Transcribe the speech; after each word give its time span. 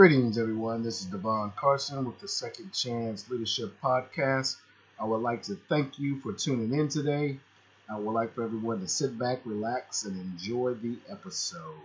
Greetings, 0.00 0.38
everyone. 0.38 0.82
This 0.82 1.02
is 1.02 1.08
Devon 1.08 1.52
Carson 1.56 2.06
with 2.06 2.18
the 2.20 2.26
Second 2.26 2.72
Chance 2.72 3.28
Leadership 3.28 3.78
Podcast. 3.82 4.56
I 4.98 5.04
would 5.04 5.20
like 5.20 5.42
to 5.42 5.56
thank 5.68 5.98
you 5.98 6.18
for 6.20 6.32
tuning 6.32 6.72
in 6.72 6.88
today. 6.88 7.38
I 7.86 7.98
would 7.98 8.12
like 8.12 8.34
for 8.34 8.42
everyone 8.42 8.80
to 8.80 8.88
sit 8.88 9.18
back, 9.18 9.40
relax, 9.44 10.06
and 10.06 10.18
enjoy 10.18 10.72
the 10.72 10.96
episode. 11.10 11.82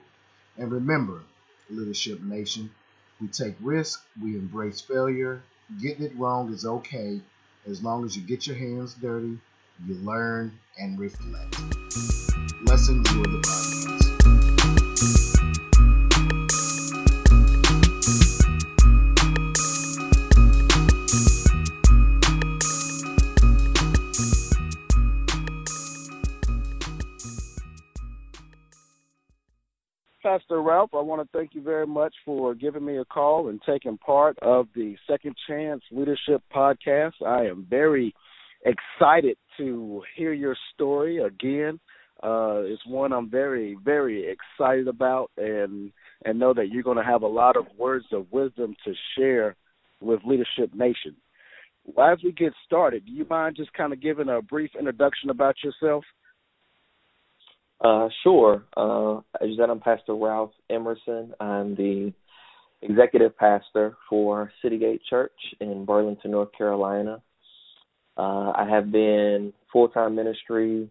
And 0.57 0.71
remember, 0.71 1.23
Leadership 1.69 2.21
Nation, 2.21 2.69
we 3.19 3.27
take 3.27 3.55
risk, 3.59 4.01
we 4.23 4.37
embrace 4.37 4.79
failure. 4.79 5.43
Getting 5.81 6.05
it 6.05 6.15
wrong 6.15 6.53
is 6.53 6.65
okay 6.65 7.19
as 7.67 7.83
long 7.83 8.05
as 8.05 8.15
you 8.15 8.23
get 8.23 8.47
your 8.47 8.55
hands 8.55 8.93
dirty, 8.93 9.37
you 9.85 9.95
learn, 9.95 10.57
and 10.79 10.97
reflect. 10.97 11.59
Let's 12.63 12.87
enjoy 12.87 13.23
the 13.23 13.41
podcast. 13.43 13.74
Pastor 30.35 30.61
Ralph, 30.61 30.89
I 30.93 30.99
want 30.99 31.21
to 31.21 31.37
thank 31.37 31.55
you 31.55 31.61
very 31.61 31.87
much 31.87 32.13
for 32.25 32.53
giving 32.53 32.83
me 32.83 32.97
a 32.97 33.05
call 33.05 33.47
and 33.47 33.61
taking 33.65 33.97
part 33.97 34.37
of 34.41 34.67
the 34.75 34.97
Second 35.09 35.33
Chance 35.47 35.81
Leadership 35.91 36.41
Podcast. 36.53 37.13
I 37.25 37.45
am 37.45 37.65
very 37.69 38.13
excited 38.65 39.37
to 39.57 40.03
hear 40.17 40.33
your 40.33 40.57
story 40.73 41.19
again. 41.19 41.79
Uh, 42.21 42.63
it's 42.65 42.85
one 42.85 43.13
I'm 43.13 43.29
very, 43.29 43.77
very 43.81 44.29
excited 44.29 44.89
about, 44.89 45.31
and 45.37 45.93
and 46.25 46.37
know 46.37 46.53
that 46.53 46.67
you're 46.67 46.83
going 46.83 46.97
to 46.97 47.03
have 47.03 47.21
a 47.21 47.27
lot 47.27 47.55
of 47.55 47.67
words 47.77 48.07
of 48.11 48.29
wisdom 48.29 48.75
to 48.83 48.93
share 49.17 49.55
with 50.01 50.19
Leadership 50.25 50.73
Nation. 50.73 51.15
As 51.97 52.17
we 52.25 52.33
get 52.33 52.51
started, 52.65 53.05
do 53.05 53.13
you 53.13 53.25
mind 53.29 53.55
just 53.55 53.71
kind 53.71 53.93
of 53.93 54.01
giving 54.01 54.27
a 54.27 54.41
brief 54.41 54.71
introduction 54.77 55.29
about 55.29 55.55
yourself? 55.63 56.03
Uh, 57.81 58.07
sure. 58.23 58.63
Uh, 58.75 59.17
as 59.41 59.49
you 59.49 59.55
said, 59.57 59.69
I'm 59.69 59.79
Pastor 59.79 60.15
Ralph 60.15 60.51
Emerson. 60.69 61.33
I'm 61.39 61.75
the 61.75 62.13
executive 62.81 63.37
pastor 63.37 63.97
for 64.09 64.51
Citygate 64.63 65.01
Church 65.09 65.31
in 65.59 65.85
Burlington, 65.85 66.31
North 66.31 66.51
Carolina. 66.57 67.21
Uh, 68.17 68.51
I 68.55 68.67
have 68.69 68.91
been 68.91 69.53
full 69.73 69.89
time 69.89 70.15
ministry 70.15 70.89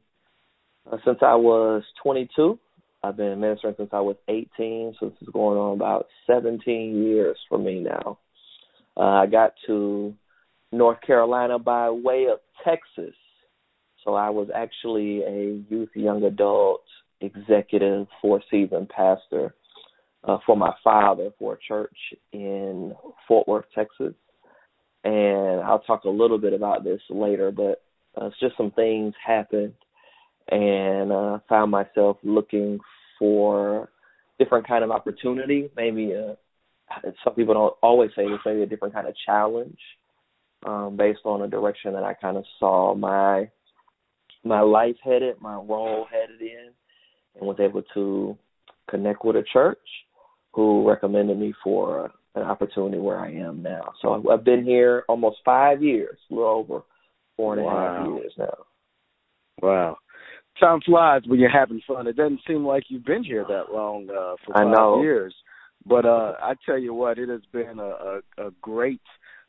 uh, 0.90 0.98
since 1.05 1.18
I 1.22 1.34
was 1.36 1.82
22. 2.02 2.58
I've 3.02 3.16
been 3.16 3.40
ministering 3.40 3.74
since 3.77 3.90
I 3.92 4.00
was 4.00 4.16
18, 4.28 4.96
so 4.98 5.08
this 5.08 5.18
is 5.22 5.28
going 5.32 5.58
on 5.58 5.74
about 5.77 6.06
17 6.27 7.05
years 7.05 7.36
for 7.48 7.58
me 7.58 7.80
now. 7.80 8.18
Uh, 8.96 9.00
I 9.00 9.27
got 9.27 9.52
to 9.66 10.14
North 10.72 10.98
Carolina 11.06 11.58
by 11.58 11.90
way 11.90 12.27
of 12.32 12.38
Texas 12.64 13.14
so 14.05 14.14
I 14.14 14.30
was 14.30 14.48
actually 14.55 15.22
a 15.22 15.62
youth, 15.70 15.88
young 15.94 16.22
adult 16.24 16.83
executive, 17.20 18.06
four 18.20 18.42
season 18.50 18.86
pastor 18.94 19.55
uh, 20.24 20.38
for 20.44 20.56
my 20.56 20.72
father 20.83 21.30
for 21.38 21.55
a 21.55 21.58
church 21.66 21.96
in 22.33 22.94
Fort 23.27 23.48
Worth, 23.48 23.66
Texas. 23.74 24.14
And 25.05 25.61
I'll 25.61 25.80
talk 25.80 26.05
a 26.05 26.11
little 26.11 26.38
bit 26.38 26.52
about 26.52 26.84
this 26.84 27.00
later, 27.11 27.50
but 27.50 27.83
uh, 28.20 28.27
it's 28.27 28.41
just 28.41 28.56
some 28.56 28.70
things 28.70 29.14
happened, 29.24 29.74
and 30.50 31.12
uh, 31.12 31.39
found 31.48 31.70
myself 31.70 32.16
looking 32.22 32.78
for 33.18 33.91
different 34.39 34.66
kind 34.66 34.84
of 34.84 34.90
opportunity. 34.90 35.70
Maybe 35.77 36.14
uh, 36.14 36.34
some 37.23 37.34
people 37.34 37.55
don't 37.55 37.74
always 37.83 38.11
say 38.17 38.28
this, 38.28 38.39
maybe 38.45 38.62
a 38.62 38.67
different 38.67 38.95
kind 38.95 39.08
of 39.08 39.14
challenge, 39.27 39.78
um, 40.67 40.96
based 40.96 41.20
on 41.24 41.42
a 41.42 41.48
direction 41.48 41.92
that 41.95 42.05
I 42.05 42.14
kind 42.14 42.36
of 42.36 42.45
saw 42.58 42.95
my 42.95 43.51
my 44.44 44.60
life 44.60 44.96
headed, 45.02 45.40
my 45.40 45.55
role 45.55 46.06
headed 46.10 46.40
in, 46.40 46.70
and 47.36 47.46
was 47.46 47.58
able 47.60 47.82
to 47.94 48.36
connect 48.88 49.24
with 49.24 49.36
a 49.36 49.44
church 49.52 49.78
who 50.52 50.88
recommended 50.88 51.38
me 51.38 51.52
for 51.62 52.10
an 52.34 52.42
opportunity 52.42 52.98
where 52.98 53.18
I 53.18 53.33
am 53.33 53.62
now. 53.62 53.92
So 54.02 54.22
I've 54.30 54.44
been 54.44 54.64
here 54.64 55.04
almost 55.08 55.38
five 55.44 55.83
years, 55.83 56.18
a 56.30 56.34
little 56.34 56.50
over 56.50 56.83
four 57.36 57.56
and 57.56 57.66
a 57.66 57.70
half 57.70 58.06
years 58.06 58.33
now. 58.38 58.54
Wow. 59.62 59.96
Time 60.60 60.80
flies 60.84 61.22
when 61.27 61.40
you're 61.40 61.50
having 61.50 61.80
fun. 61.86 62.06
It 62.06 62.16
doesn't 62.16 62.40
seem 62.46 62.64
like 62.64 62.84
you've 62.88 63.04
been 63.04 63.24
here 63.24 63.44
that 63.48 63.72
long 63.72 64.08
uh, 64.10 64.36
for 64.44 64.52
five 64.52 64.66
I 64.66 64.70
know. 64.70 65.02
years. 65.02 65.34
But 65.86 66.06
uh, 66.06 66.34
I 66.40 66.54
tell 66.64 66.78
you 66.78 66.94
what, 66.94 67.18
it 67.18 67.28
has 67.28 67.42
been 67.52 67.78
a, 67.78 67.83
a, 67.83 68.20
a 68.38 68.50
great 68.62 69.02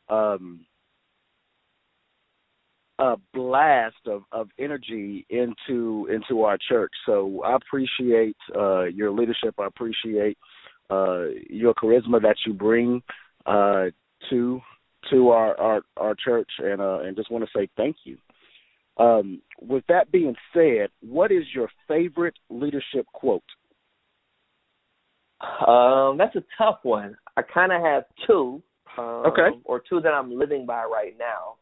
um, 0.10 0.66
a 3.00 3.16
blast 3.34 3.96
of, 4.08 4.24
of 4.32 4.50
energy 4.58 5.26
into 5.30 6.08
into 6.12 6.44
our 6.44 6.58
church. 6.70 6.92
So 7.06 7.42
I 7.44 7.56
appreciate 7.56 8.38
uh, 8.56 8.84
your 8.86 9.12
leadership. 9.12 9.56
I 9.60 9.68
appreciate 9.68 10.38
uh, 10.90 11.26
your 11.50 11.74
charisma 11.74 12.22
that 12.22 12.38
you 12.46 12.54
bring 12.54 13.02
uh, 13.46 13.86
to 14.30 14.62
to 15.12 15.30
our, 15.30 15.60
our 15.60 15.82
our 15.98 16.16
church, 16.16 16.50
and 16.60 16.82
uh, 16.82 17.00
and 17.00 17.16
just 17.16 17.32
want 17.32 17.44
to 17.44 17.50
say 17.58 17.68
thank 17.76 17.98
you. 18.06 18.18
Um, 18.98 19.42
with 19.62 19.84
that 19.90 20.12
being 20.12 20.36
said, 20.54 20.88
what 21.02 21.32
is 21.32 21.44
your 21.54 21.70
favorite 21.88 22.36
leadership 22.50 23.06
quote? 23.14 23.44
Um, 25.68 26.18
that's 26.18 26.36
a 26.38 26.44
tough 26.58 26.80
one. 26.84 27.18
I 27.36 27.42
kind 27.42 27.74
of 27.74 27.82
have 27.82 28.04
two. 28.26 28.64
Um, 28.98 29.24
Okay. 29.28 29.50
Or 29.66 29.82
two 29.88 30.00
that 30.00 30.14
I'm 30.14 30.32
living 30.32 30.66
by 30.66 30.86
right 30.86 31.14
now. 31.20 31.56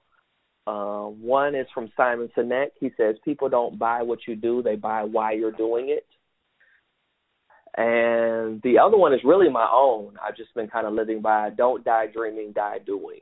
Uh, 0.65 1.05
one 1.05 1.55
is 1.55 1.67
from 1.73 1.91
Simon 1.97 2.29
Sinek. 2.37 2.71
He 2.79 2.91
says, 2.95 3.15
"People 3.25 3.49
don't 3.49 3.77
buy 3.77 4.01
what 4.01 4.19
you 4.27 4.35
do; 4.35 4.61
they 4.61 4.75
buy 4.75 5.03
why 5.03 5.33
you're 5.33 5.51
doing 5.51 5.89
it." 5.89 6.05
And 7.75 8.61
the 8.61 8.79
other 8.79 8.97
one 8.97 9.13
is 9.13 9.23
really 9.23 9.49
my 9.49 9.67
own. 9.71 10.15
I've 10.25 10.37
just 10.37 10.53
been 10.53 10.69
kind 10.69 10.87
of 10.87 10.93
living 10.93 11.21
by: 11.21 11.49
"Don't 11.49 11.83
die 11.83 12.07
dreaming, 12.07 12.53
die 12.53 12.79
doing." 12.85 13.21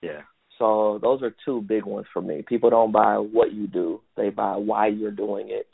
Yeah. 0.00 0.22
So 0.58 0.98
those 1.02 1.22
are 1.22 1.34
two 1.44 1.62
big 1.62 1.84
ones 1.84 2.06
for 2.12 2.22
me. 2.22 2.42
People 2.42 2.70
don't 2.70 2.92
buy 2.92 3.18
what 3.18 3.52
you 3.52 3.66
do; 3.66 4.00
they 4.16 4.30
buy 4.30 4.56
why 4.56 4.86
you're 4.86 5.10
doing 5.10 5.50
it. 5.50 5.68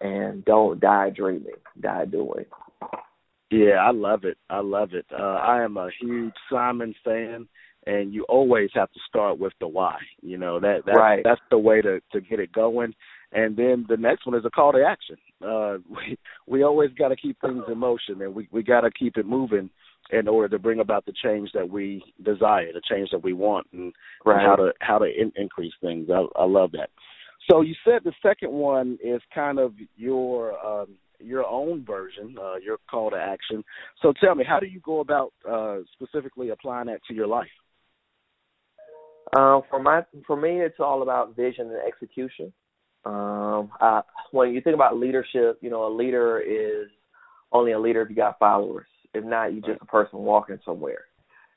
And 0.00 0.44
don't 0.44 0.80
die 0.80 1.10
dreaming, 1.10 1.60
die 1.78 2.06
doing. 2.06 2.46
Yeah, 3.50 3.74
I 3.82 3.90
love 3.90 4.24
it. 4.24 4.38
I 4.48 4.60
love 4.60 4.94
it. 4.94 5.06
Uh, 5.12 5.22
I 5.22 5.62
am 5.62 5.76
a 5.76 5.90
huge 6.00 6.32
Simon 6.48 6.94
fan, 7.04 7.48
and 7.86 8.12
you 8.12 8.24
always 8.28 8.70
have 8.74 8.90
to 8.92 9.00
start 9.08 9.38
with 9.38 9.52
the 9.60 9.68
why. 9.68 9.96
You 10.22 10.38
know 10.38 10.60
that 10.60 10.82
that's, 10.86 10.98
Right. 10.98 11.22
that's 11.24 11.40
the 11.50 11.58
way 11.58 11.80
to 11.82 12.00
to 12.12 12.20
get 12.20 12.40
it 12.40 12.52
going. 12.52 12.94
And 13.32 13.56
then 13.56 13.86
the 13.88 13.96
next 13.96 14.26
one 14.26 14.34
is 14.34 14.44
a 14.44 14.50
call 14.50 14.72
to 14.72 14.84
action. 14.84 15.16
Uh, 15.44 15.78
we 15.88 16.18
we 16.46 16.62
always 16.62 16.90
got 16.98 17.08
to 17.08 17.16
keep 17.16 17.40
things 17.40 17.64
in 17.68 17.78
motion, 17.78 18.20
and 18.22 18.34
we 18.34 18.48
we 18.50 18.62
got 18.62 18.82
to 18.82 18.90
keep 18.90 19.16
it 19.16 19.26
moving 19.26 19.70
in 20.12 20.26
order 20.26 20.48
to 20.48 20.58
bring 20.58 20.80
about 20.80 21.06
the 21.06 21.12
change 21.22 21.50
that 21.52 21.68
we 21.68 22.02
desire, 22.24 22.72
the 22.72 22.82
change 22.90 23.10
that 23.10 23.22
we 23.22 23.32
want, 23.32 23.66
and, 23.72 23.92
Right. 24.24 24.38
and 24.38 24.46
how 24.46 24.56
to 24.56 24.72
how 24.80 24.98
to 24.98 25.04
in, 25.06 25.32
increase 25.36 25.72
things. 25.80 26.08
I, 26.10 26.26
I 26.36 26.44
love 26.44 26.72
that. 26.72 26.90
So 27.50 27.62
you 27.62 27.74
said 27.84 28.02
the 28.04 28.12
second 28.22 28.52
one 28.52 28.98
is 29.02 29.20
kind 29.34 29.58
of 29.58 29.74
your 29.96 30.58
um, 30.64 30.88
your 31.20 31.46
own 31.46 31.84
version, 31.84 32.36
uh, 32.40 32.56
your 32.56 32.78
call 32.90 33.10
to 33.10 33.16
action. 33.16 33.62
So 34.02 34.12
tell 34.22 34.34
me, 34.34 34.44
how 34.44 34.58
do 34.58 34.66
you 34.66 34.80
go 34.80 35.00
about 35.00 35.32
uh, 35.48 35.78
specifically 35.92 36.50
applying 36.50 36.86
that 36.86 37.00
to 37.08 37.14
your 37.14 37.26
life? 37.26 37.48
Um, 39.36 39.62
for 39.70 39.80
my 39.80 40.04
for 40.26 40.36
me, 40.36 40.60
it's 40.60 40.80
all 40.80 41.02
about 41.02 41.36
vision 41.36 41.68
and 41.68 41.80
execution. 41.86 42.52
Um, 43.04 43.70
I, 43.80 44.02
when 44.32 44.52
you 44.52 44.60
think 44.60 44.74
about 44.74 44.98
leadership, 44.98 45.58
you 45.60 45.70
know, 45.70 45.86
a 45.86 45.94
leader 45.94 46.40
is 46.40 46.88
only 47.52 47.72
a 47.72 47.78
leader 47.78 48.02
if 48.02 48.10
you 48.10 48.16
got 48.16 48.38
followers. 48.38 48.86
If 49.14 49.24
not, 49.24 49.52
you're 49.52 49.62
just 49.62 49.82
a 49.82 49.86
person 49.86 50.20
walking 50.20 50.58
somewhere. 50.64 51.04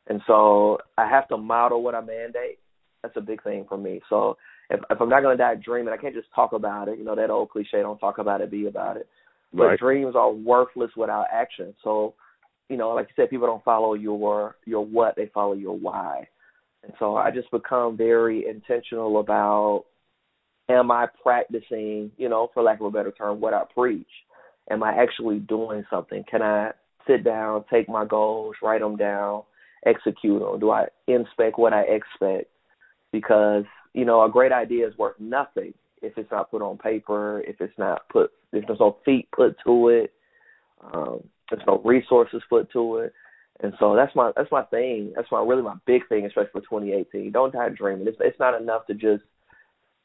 And 0.07 0.21
so 0.27 0.79
I 0.97 1.07
have 1.07 1.27
to 1.29 1.37
model 1.37 1.81
what 1.81 1.95
I 1.95 2.01
mandate. 2.01 2.59
That's 3.01 3.17
a 3.17 3.21
big 3.21 3.43
thing 3.43 3.65
for 3.67 3.77
me. 3.77 4.01
So 4.09 4.37
if 4.69 4.79
if 4.89 5.01
I'm 5.01 5.09
not 5.09 5.21
going 5.21 5.37
to 5.37 5.43
die 5.43 5.55
dreaming, 5.55 5.93
I 5.93 5.97
can't 5.97 6.15
just 6.15 6.27
talk 6.35 6.53
about 6.53 6.87
it. 6.87 6.97
You 6.97 7.05
know 7.05 7.15
that 7.15 7.29
old 7.29 7.49
cliche: 7.49 7.81
"Don't 7.81 7.99
talk 7.99 8.17
about 8.19 8.41
it, 8.41 8.51
be 8.51 8.67
about 8.67 8.97
it." 8.97 9.07
But 9.53 9.63
Right. 9.63 9.79
dreams 9.79 10.15
are 10.15 10.31
worthless 10.31 10.89
without 10.95 11.27
action. 11.31 11.75
So, 11.83 12.15
you 12.69 12.77
know, 12.77 12.89
like 12.89 13.07
you 13.07 13.13
said, 13.15 13.29
people 13.29 13.47
don't 13.47 13.63
follow 13.63 13.93
your 13.93 14.55
your 14.65 14.85
what; 14.85 15.15
they 15.15 15.27
follow 15.27 15.53
your 15.53 15.77
why. 15.77 16.27
And 16.83 16.93
so 16.99 17.15
I 17.15 17.31
just 17.31 17.49
become 17.51 17.97
very 17.97 18.45
intentional 18.47 19.19
about 19.19 19.85
am 20.69 20.91
I 20.91 21.07
practicing, 21.21 22.11
you 22.17 22.29
know, 22.29 22.49
for 22.53 22.63
lack 22.63 22.79
of 22.79 22.85
a 22.85 22.91
better 22.91 23.11
term, 23.11 23.39
what 23.39 23.53
I 23.53 23.63
preach? 23.73 24.07
Am 24.69 24.83
I 24.83 24.93
actually 24.93 25.39
doing 25.39 25.83
something? 25.89 26.23
Can 26.29 26.41
I 26.41 26.71
sit 27.07 27.23
down, 27.23 27.65
take 27.71 27.89
my 27.89 28.05
goals, 28.05 28.55
write 28.61 28.81
them 28.81 28.95
down, 28.95 29.43
execute 29.85 30.41
them? 30.41 30.59
Do 30.59 30.71
I 30.71 30.85
inspect 31.07 31.57
what 31.57 31.73
I 31.73 31.81
expect? 31.81 32.49
Because, 33.11 33.65
you 33.93 34.05
know, 34.05 34.23
a 34.23 34.29
great 34.29 34.51
idea 34.51 34.87
is 34.87 34.97
worth 34.97 35.19
nothing 35.19 35.73
if 36.01 36.17
it's 36.17 36.31
not 36.31 36.51
put 36.51 36.61
on 36.61 36.77
paper, 36.77 37.41
if 37.41 37.59
it's 37.59 37.77
not 37.77 38.07
put, 38.09 38.31
if 38.51 38.65
there's 38.67 38.79
no 38.79 38.97
feet 39.05 39.29
put 39.31 39.55
to 39.65 39.89
it, 39.89 40.13
um, 40.93 41.23
there's 41.49 41.63
no 41.67 41.81
resources 41.83 42.41
put 42.49 42.71
to 42.71 42.97
it. 42.97 43.13
And 43.63 43.73
so 43.79 43.95
that's 43.95 44.13
my 44.13 44.31
that's 44.35 44.51
my 44.51 44.63
thing. 44.63 45.13
That's 45.15 45.31
my 45.31 45.41
really 45.41 45.61
my 45.61 45.75
big 45.85 46.07
thing, 46.09 46.25
especially 46.25 46.51
for 46.51 46.61
2018. 46.61 47.31
Don't 47.31 47.53
die 47.53 47.69
dreaming. 47.69 48.05
It's 48.07 48.17
it's 48.19 48.39
not 48.39 48.61
enough 48.61 48.85
to 48.87 48.93
just 48.93 49.23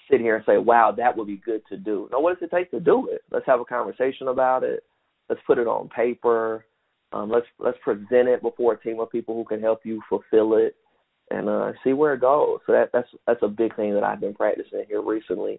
sit 0.08 0.20
here 0.20 0.36
and 0.36 0.44
say, 0.46 0.58
"Wow, 0.58 0.92
that 0.96 1.16
would 1.16 1.26
be 1.26 1.42
good 1.44 1.62
to 1.68 1.76
do." 1.76 2.08
No, 2.12 2.20
what 2.20 2.38
does 2.38 2.48
it 2.48 2.54
take 2.54 2.70
to 2.70 2.78
do 2.78 3.08
it? 3.08 3.22
Let's 3.32 3.46
have 3.46 3.58
a 3.58 3.64
conversation 3.64 4.28
about 4.28 4.62
it. 4.62 4.84
Let's 5.28 5.42
put 5.44 5.58
it 5.58 5.66
on 5.66 5.88
paper. 5.88 6.64
Um, 7.12 7.30
let's 7.30 7.46
let's 7.58 7.78
present 7.82 8.28
it 8.28 8.42
before 8.42 8.74
a 8.74 8.80
team 8.80 9.00
of 9.00 9.10
people 9.10 9.34
who 9.34 9.44
can 9.44 9.60
help 9.60 9.80
you 9.84 10.00
fulfill 10.08 10.54
it, 10.56 10.76
and 11.32 11.48
uh, 11.48 11.72
see 11.82 11.94
where 11.94 12.14
it 12.14 12.20
goes. 12.20 12.60
So 12.64 12.72
that 12.72 12.90
that's 12.92 13.08
that's 13.26 13.42
a 13.42 13.48
big 13.48 13.74
thing 13.74 13.92
that 13.94 14.04
I've 14.04 14.20
been 14.20 14.34
practicing 14.34 14.84
here 14.86 15.02
recently. 15.02 15.58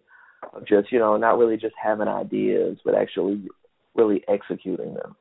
Just 0.66 0.90
you 0.90 1.00
know 1.00 1.18
not 1.18 1.38
really 1.38 1.58
just 1.58 1.76
having 1.82 2.08
ideas, 2.08 2.78
but 2.86 2.96
actually 2.96 3.46
really 3.94 4.24
executing 4.30 4.94
them. 4.94 5.18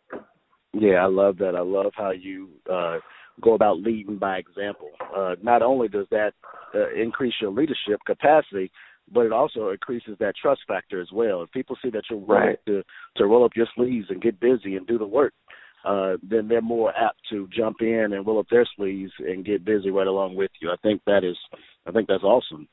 Yeah, 0.80 1.04
I 1.04 1.06
love 1.06 1.38
that. 1.38 1.54
I 1.56 1.60
love 1.60 1.92
how 1.96 2.10
you 2.10 2.48
uh, 2.70 2.98
go 3.40 3.54
about 3.54 3.78
leading 3.78 4.19
by 4.19 4.38
example. 4.38 4.90
Uh, 5.16 5.34
not 5.42 5.62
only 5.62 5.88
does 5.88 6.06
that 6.10 6.32
uh, 6.75 6.90
increase 6.94 7.34
your 7.40 7.50
leadership 7.50 8.00
capacity, 8.06 8.70
but 9.12 9.26
it 9.26 9.32
also 9.32 9.70
increases 9.70 10.16
that 10.20 10.34
trust 10.40 10.60
factor 10.69 11.00
as 11.00 11.08
well. 11.12 11.42
If 11.42 11.50
people 11.50 11.76
see 11.82 11.90
that 11.90 12.04
you're 12.10 12.19
willing 12.19 12.42
right. 12.42 12.66
to 12.66 12.82
to 13.16 13.26
roll 13.26 13.44
up 13.44 13.56
your 13.56 13.66
sleeves 13.75 14.06
and 14.10 14.22
get 14.22 14.38
busy 14.38 14.76
and 14.76 14.86
do 14.86 14.98
the 14.98 15.06
work, 15.06 15.32
uh, 15.84 16.16
then 16.22 16.48
they're 16.48 16.60
more 16.60 16.92
apt 16.96 17.20
to 17.30 17.48
jump 17.56 17.76
in 17.80 18.12
and 18.12 18.26
roll 18.26 18.38
up 18.38 18.46
their 18.50 18.66
sleeves 18.76 19.12
and 19.19 19.44
get 19.44 19.64
busy 19.64 19.90
right 19.90 20.06
along 20.06 20.34
with 20.34 20.50
you. 20.60 20.70
I 20.70 20.76
think 20.82 21.00
that 21.06 21.25
is, 21.25 21.36
I 21.86 21.90
think 21.92 22.08
that's 22.08 22.25
awesome. 22.25 22.69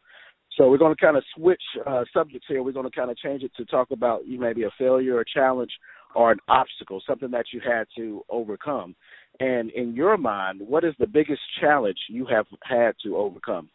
So 0.57 0.69
we're 0.69 0.77
going 0.77 0.95
to 0.95 1.01
kind 1.01 1.17
of 1.17 1.23
switch 1.35 1.61
uh, 1.85 2.03
subjects 2.13 2.47
here. 2.47 2.63
We're 2.63 2.71
going 2.71 2.89
to 2.89 2.95
kind 2.95 3.11
of 3.11 3.17
change 3.17 3.43
it 3.43 3.51
to 3.57 3.65
talk 3.65 3.91
about 3.91 4.25
you 4.25 4.39
maybe 4.39 4.63
a 4.63 4.69
failure, 4.77 5.19
a 5.19 5.25
challenge, 5.25 5.71
or 6.15 6.31
an 6.31 6.39
obstacle, 6.47 7.01
something 7.05 7.31
that 7.31 7.45
you 7.53 7.59
had 7.59 7.85
to 7.97 8.23
overcome. 8.29 8.95
And 9.39 9.69
in 9.71 9.93
your 9.93 10.17
mind, 10.17 10.61
what 10.65 10.83
is 10.83 10.93
the 10.97 11.07
biggest 11.07 11.41
challenge 11.59 11.97
you 12.09 12.25
have 12.27 12.45
had 12.63 12.95
to 13.03 13.17
overcome? 13.17 13.69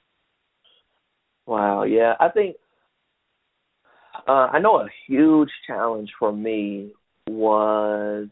Wow, 1.46 1.82
yeah, 1.84 2.14
I 2.18 2.28
think 2.30 2.56
uh, 4.26 4.48
I 4.52 4.58
know 4.58 4.76
a 4.76 4.88
huge 5.06 5.50
challenge 5.66 6.10
for 6.18 6.32
me 6.32 6.92
was 7.28 8.28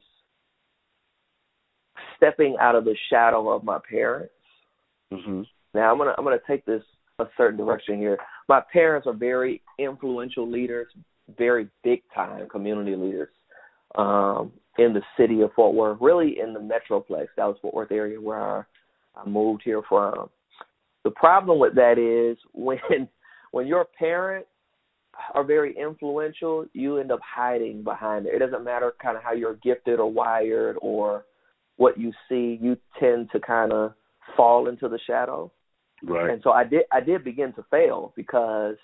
stepping 2.17 2.57
out 2.61 2.75
of 2.75 2.85
the 2.85 2.97
shadow 3.11 3.51
of 3.51 3.65
my 3.65 3.79
parents. 3.89 4.33
Mm-hmm. 5.13 5.43
Now 5.75 5.93
I'm 5.93 5.99
gonna 5.99 6.15
I'm 6.17 6.25
gonna 6.25 6.37
take 6.47 6.65
this 6.65 6.83
a 7.19 7.27
certain 7.37 7.59
direction 7.59 7.99
here. 7.99 8.19
My 8.49 8.63
parents 8.73 9.07
are 9.07 9.13
very 9.13 9.61
influential 9.79 10.49
leaders, 10.49 10.87
very 11.37 11.69
big 11.83 12.03
time 12.15 12.49
community 12.49 12.97
leaders 12.97 13.31
um, 13.97 14.53
in 14.79 14.93
the 14.93 15.03
city 15.17 15.41
of 15.41 15.53
Fort 15.55 15.75
Worth, 15.75 15.99
really 16.01 16.39
in 16.41 16.53
the 16.53 16.61
Metroplex, 16.61 17.27
Dallas 17.37 17.59
Fort 17.61 17.75
Worth 17.75 17.93
area 17.93 18.21
where 18.21 18.67
I 19.17 19.29
moved 19.29 19.63
here 19.65 19.83
from. 19.89 20.29
The 21.05 21.11
problem 21.11 21.59
with 21.59 21.75
that 21.75 21.99
is 21.99 22.39
when 22.53 22.79
when 23.51 23.67
your 23.67 23.87
parents 23.99 24.49
are 25.35 25.45
very 25.45 25.77
influential, 25.77 26.67
you 26.73 26.99
end 26.99 27.11
up 27.11 27.21
hiding 27.23 27.83
behind 27.83 28.27
it. 28.27 28.35
It 28.35 28.39
doesn't 28.39 28.65
matter 28.65 28.93
kind 29.03 29.17
of 29.17 29.23
how 29.23 29.33
you're 29.33 29.57
gifted 29.57 29.99
or 29.99 30.11
wired 30.11 30.77
or 30.81 31.25
what 31.77 31.99
you 31.99 32.13
see, 32.29 32.59
you 32.61 32.77
tend 33.01 33.31
to 33.33 33.41
kind 33.41 33.73
of 33.73 33.95
fall 34.37 34.69
into 34.69 34.89
the 34.89 34.99
shadow. 35.07 35.51
Right. 36.03 36.31
And 36.31 36.41
so 36.45 36.51
I 36.51 36.65
did 36.65 36.83
I 36.93 37.01
did 37.01 37.25
begin 37.25 37.53
to 37.55 37.65
fail 37.71 38.13
because 38.15 38.77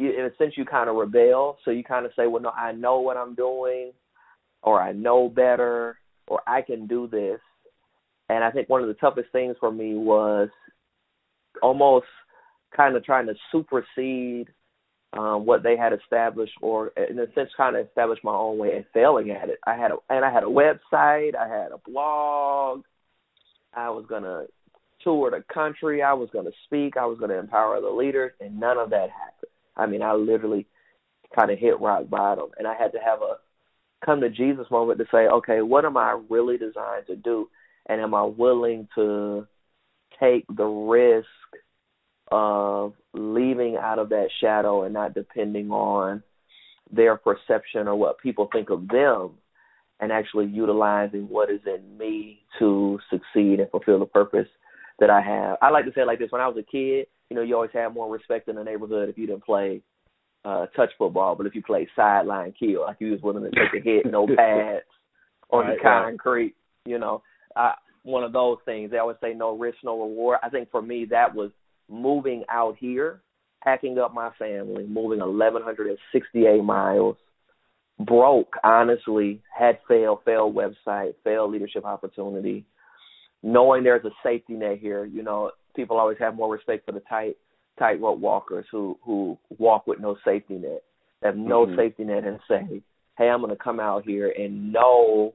you, 0.00 0.18
in 0.18 0.24
a 0.24 0.36
sense 0.36 0.54
you 0.56 0.64
kind 0.64 0.88
of 0.88 0.96
rebel. 0.96 1.58
So 1.64 1.70
you 1.70 1.84
kind 1.84 2.06
of 2.06 2.12
say, 2.16 2.26
well, 2.26 2.42
no, 2.42 2.50
I 2.50 2.72
know 2.72 3.00
what 3.00 3.16
I'm 3.16 3.34
doing, 3.34 3.92
or 4.62 4.80
I 4.80 4.92
know 4.92 5.28
better, 5.28 5.98
or 6.26 6.40
I 6.46 6.62
can 6.62 6.86
do 6.86 7.06
this. 7.06 7.40
And 8.28 8.44
I 8.44 8.50
think 8.50 8.68
one 8.68 8.82
of 8.82 8.88
the 8.88 8.94
toughest 8.94 9.30
things 9.32 9.56
for 9.58 9.72
me 9.72 9.94
was 9.94 10.48
almost 11.62 12.06
kind 12.76 12.96
of 12.96 13.04
trying 13.04 13.26
to 13.26 13.34
supersede 13.50 14.48
um, 15.12 15.44
what 15.44 15.64
they 15.64 15.76
had 15.76 15.92
established, 15.92 16.52
or 16.62 16.92
in 17.08 17.18
a 17.18 17.32
sense, 17.34 17.50
kind 17.56 17.76
of 17.76 17.86
establish 17.86 18.20
my 18.22 18.32
own 18.32 18.58
way 18.58 18.76
and 18.76 18.84
failing 18.94 19.30
at 19.30 19.48
it. 19.48 19.58
I 19.66 19.74
had 19.74 19.90
a 19.90 19.96
and 20.08 20.24
I 20.24 20.32
had 20.32 20.44
a 20.44 20.46
website, 20.46 21.34
I 21.34 21.48
had 21.48 21.72
a 21.72 21.78
blog. 21.84 22.84
I 23.74 23.90
was 23.90 24.04
gonna 24.08 24.44
tour 25.02 25.30
the 25.30 25.42
country. 25.52 26.02
I 26.02 26.12
was 26.12 26.28
gonna 26.32 26.50
speak. 26.66 26.96
I 26.96 27.06
was 27.06 27.18
gonna 27.18 27.38
empower 27.38 27.80
the 27.80 27.90
leaders, 27.90 28.32
and 28.40 28.58
none 28.58 28.78
of 28.78 28.90
that 28.90 29.10
happened. 29.10 29.49
I 29.76 29.86
mean, 29.86 30.02
I 30.02 30.14
literally 30.14 30.66
kind 31.34 31.50
of 31.50 31.58
hit 31.58 31.80
rock 31.80 32.08
bottom, 32.08 32.50
and 32.58 32.66
I 32.66 32.74
had 32.74 32.92
to 32.92 32.98
have 32.98 33.22
a 33.22 33.36
come 34.04 34.20
to 34.22 34.30
Jesus 34.30 34.66
moment 34.70 34.98
to 34.98 35.04
say, 35.12 35.26
okay, 35.26 35.60
what 35.60 35.84
am 35.84 35.96
I 35.96 36.18
really 36.28 36.56
designed 36.56 37.06
to 37.08 37.16
do, 37.16 37.48
and 37.86 38.00
am 38.00 38.14
I 38.14 38.24
willing 38.24 38.88
to 38.94 39.46
take 40.18 40.44
the 40.54 40.64
risk 40.64 41.26
of 42.30 42.94
leaving 43.12 43.76
out 43.76 43.98
of 43.98 44.10
that 44.10 44.28
shadow 44.40 44.84
and 44.84 44.94
not 44.94 45.14
depending 45.14 45.70
on 45.70 46.22
their 46.92 47.16
perception 47.16 47.88
or 47.88 47.96
what 47.96 48.18
people 48.18 48.48
think 48.52 48.70
of 48.70 48.88
them 48.88 49.32
and 50.00 50.12
actually 50.12 50.46
utilizing 50.46 51.28
what 51.28 51.50
is 51.50 51.60
in 51.66 51.98
me 51.98 52.40
to 52.58 52.98
succeed 53.10 53.60
and 53.60 53.70
fulfill 53.70 53.98
the 53.98 54.06
purpose 54.06 54.48
that 54.98 55.10
I 55.10 55.20
have. 55.20 55.58
I 55.60 55.70
like 55.70 55.84
to 55.86 55.92
say 55.92 56.02
it 56.02 56.06
like 56.06 56.18
this. 56.18 56.32
When 56.32 56.40
I 56.40 56.48
was 56.48 56.56
a 56.56 56.62
kid, 56.62 57.06
you 57.30 57.36
know, 57.36 57.42
you 57.42 57.54
always 57.54 57.70
had 57.72 57.94
more 57.94 58.10
respect 58.10 58.48
in 58.48 58.56
the 58.56 58.64
neighborhood 58.64 59.08
if 59.08 59.16
you 59.16 59.26
didn't 59.26 59.44
play 59.44 59.82
uh 60.44 60.66
touch 60.76 60.90
football, 60.98 61.34
but 61.34 61.46
if 61.46 61.54
you 61.54 61.62
played 61.62 61.88
sideline 61.94 62.52
kill, 62.58 62.82
like 62.82 62.96
you 62.98 63.12
was 63.12 63.22
willing 63.22 63.44
to 63.44 63.50
take 63.50 63.80
a 63.80 63.84
hit, 63.84 64.10
no 64.10 64.26
pads 64.36 64.84
on 65.50 65.66
right, 65.66 65.76
the 65.76 65.82
concrete, 65.82 66.54
right. 66.86 66.92
you 66.92 66.98
know. 66.98 67.22
I 67.56 67.74
one 68.02 68.24
of 68.24 68.32
those 68.32 68.58
things. 68.64 68.90
They 68.90 68.98
always 68.98 69.16
say 69.22 69.34
no 69.34 69.56
risk, 69.56 69.78
no 69.84 70.00
reward. 70.00 70.38
I 70.42 70.48
think 70.48 70.70
for 70.70 70.82
me 70.82 71.06
that 71.10 71.34
was 71.34 71.50
moving 71.88 72.44
out 72.50 72.76
here, 72.78 73.20
packing 73.62 73.98
up 73.98 74.14
my 74.14 74.30
family, 74.38 74.86
moving 74.86 75.20
1,168 75.20 76.64
miles, 76.64 77.16
broke, 77.98 78.54
honestly, 78.64 79.42
had 79.56 79.78
failed, 79.86 80.20
failed 80.24 80.54
website, 80.54 81.14
failed 81.24 81.52
leadership 81.52 81.84
opportunity, 81.84 82.64
knowing 83.42 83.84
there's 83.84 84.04
a 84.04 84.10
safety 84.22 84.54
net 84.54 84.78
here. 84.78 85.04
You 85.04 85.22
know, 85.22 85.50
people 85.74 85.98
always 85.98 86.18
have 86.18 86.34
more 86.34 86.52
respect 86.52 86.86
for 86.86 86.92
the 86.92 87.00
tight 87.00 87.36
tightrope 87.78 88.18
walkers 88.18 88.66
who 88.70 88.98
who 89.02 89.38
walk 89.58 89.86
with 89.86 90.00
no 90.00 90.16
safety 90.24 90.54
net, 90.54 90.82
have 91.22 91.36
no 91.36 91.66
mm-hmm. 91.66 91.76
safety 91.76 92.04
net, 92.04 92.24
and 92.24 92.38
say, 92.48 92.82
"Hey, 93.16 93.28
I'm 93.28 93.40
going 93.40 93.50
to 93.50 93.62
come 93.62 93.80
out 93.80 94.04
here 94.04 94.32
and 94.36 94.72
know 94.72 95.34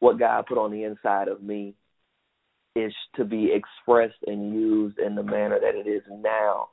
what 0.00 0.18
God 0.18 0.46
put 0.46 0.58
on 0.58 0.70
the 0.70 0.84
inside 0.84 1.28
of 1.28 1.42
me 1.42 1.74
is 2.76 2.92
to 3.16 3.24
be 3.24 3.50
expressed 3.52 4.22
and 4.26 4.54
used 4.54 4.98
in 4.98 5.14
the 5.14 5.22
manner 5.22 5.58
that 5.60 5.74
it 5.74 5.88
is 5.88 6.02
now 6.08 6.68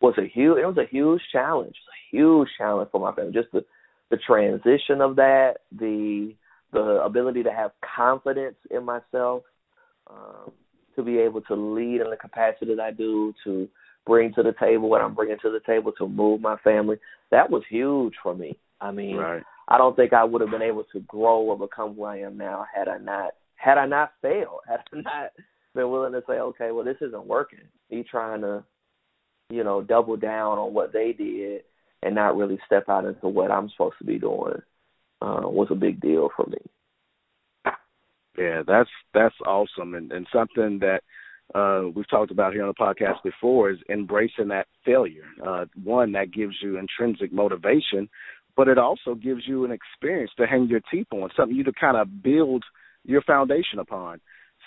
was 0.00 0.14
a 0.18 0.26
huge 0.26 0.58
it 0.58 0.66
was 0.66 0.78
a 0.78 0.90
huge 0.90 1.20
challenge 1.30 1.74
a 1.88 2.16
huge 2.16 2.48
challenge 2.58 2.88
for 2.90 3.00
my 3.00 3.14
family 3.14 3.32
just 3.32 3.52
the 3.52 3.64
the 4.10 4.16
transition 4.16 5.00
of 5.00 5.16
that 5.16 5.58
the 5.78 6.34
the 6.72 7.02
ability 7.04 7.42
to 7.42 7.52
have 7.52 7.70
confidence 7.96 8.56
in 8.70 8.84
myself 8.84 9.42
um, 10.08 10.52
to 10.96 11.02
be 11.02 11.18
able 11.18 11.40
to 11.42 11.54
lead 11.54 12.00
in 12.00 12.10
the 12.10 12.16
capacity 12.16 12.74
that 12.74 12.82
I 12.82 12.90
do 12.90 13.34
to 13.44 13.68
bring 14.06 14.32
to 14.34 14.42
the 14.42 14.54
table 14.58 14.88
what 14.88 15.02
I'm 15.02 15.14
bringing 15.14 15.38
to 15.42 15.50
the 15.50 15.60
table 15.64 15.92
to 15.98 16.08
move 16.08 16.40
my 16.40 16.56
family 16.58 16.96
that 17.30 17.50
was 17.50 17.62
huge 17.68 18.14
for 18.22 18.34
me 18.34 18.56
I 18.80 18.90
mean 18.90 19.16
right. 19.16 19.42
I 19.68 19.78
don't 19.78 19.94
think 19.96 20.12
I 20.12 20.24
would 20.24 20.40
have 20.40 20.50
been 20.50 20.62
able 20.62 20.84
to 20.92 21.00
grow 21.00 21.40
or 21.40 21.58
become 21.58 21.94
who 21.94 22.04
I 22.04 22.18
am 22.18 22.36
now 22.36 22.66
had 22.74 22.88
I 22.88 22.98
not 22.98 23.34
had 23.62 23.78
I 23.78 23.86
not 23.86 24.12
failed, 24.20 24.60
had 24.68 24.80
I 24.92 25.00
not 25.00 25.30
been 25.74 25.90
willing 25.90 26.12
to 26.12 26.22
say, 26.26 26.34
okay, 26.34 26.70
well, 26.72 26.84
this 26.84 26.96
isn't 27.00 27.26
working. 27.26 27.60
Me 27.90 28.04
trying 28.08 28.40
to, 28.42 28.64
you 29.50 29.64
know, 29.64 29.82
double 29.82 30.16
down 30.16 30.58
on 30.58 30.74
what 30.74 30.92
they 30.92 31.12
did 31.12 31.62
and 32.02 32.14
not 32.14 32.36
really 32.36 32.58
step 32.66 32.88
out 32.88 33.04
into 33.04 33.28
what 33.28 33.50
I'm 33.50 33.70
supposed 33.70 33.96
to 33.98 34.04
be 34.04 34.18
doing 34.18 34.60
uh, 35.20 35.42
was 35.44 35.68
a 35.70 35.76
big 35.76 36.00
deal 36.00 36.30
for 36.36 36.46
me. 36.46 36.58
Yeah, 38.38 38.62
that's 38.66 38.90
that's 39.12 39.34
awesome, 39.46 39.94
and 39.94 40.10
and 40.10 40.26
something 40.32 40.80
that 40.80 41.02
uh, 41.54 41.88
we've 41.94 42.08
talked 42.08 42.30
about 42.30 42.52
here 42.54 42.62
on 42.64 42.68
the 42.68 42.82
podcast 42.82 43.22
before 43.22 43.70
is 43.70 43.78
embracing 43.90 44.48
that 44.48 44.66
failure. 44.84 45.24
Uh, 45.46 45.66
one 45.84 46.12
that 46.12 46.32
gives 46.32 46.54
you 46.62 46.78
intrinsic 46.78 47.32
motivation, 47.32 48.08
but 48.56 48.68
it 48.68 48.78
also 48.78 49.14
gives 49.14 49.42
you 49.46 49.64
an 49.64 49.70
experience 49.70 50.30
to 50.38 50.46
hang 50.46 50.66
your 50.68 50.80
teeth 50.90 51.08
on, 51.12 51.28
something 51.36 51.56
you 51.56 51.64
to 51.64 51.72
kind 51.72 51.96
of 51.96 52.22
build 52.22 52.64
your 53.04 53.22
foundation 53.22 53.78
upon. 53.78 54.20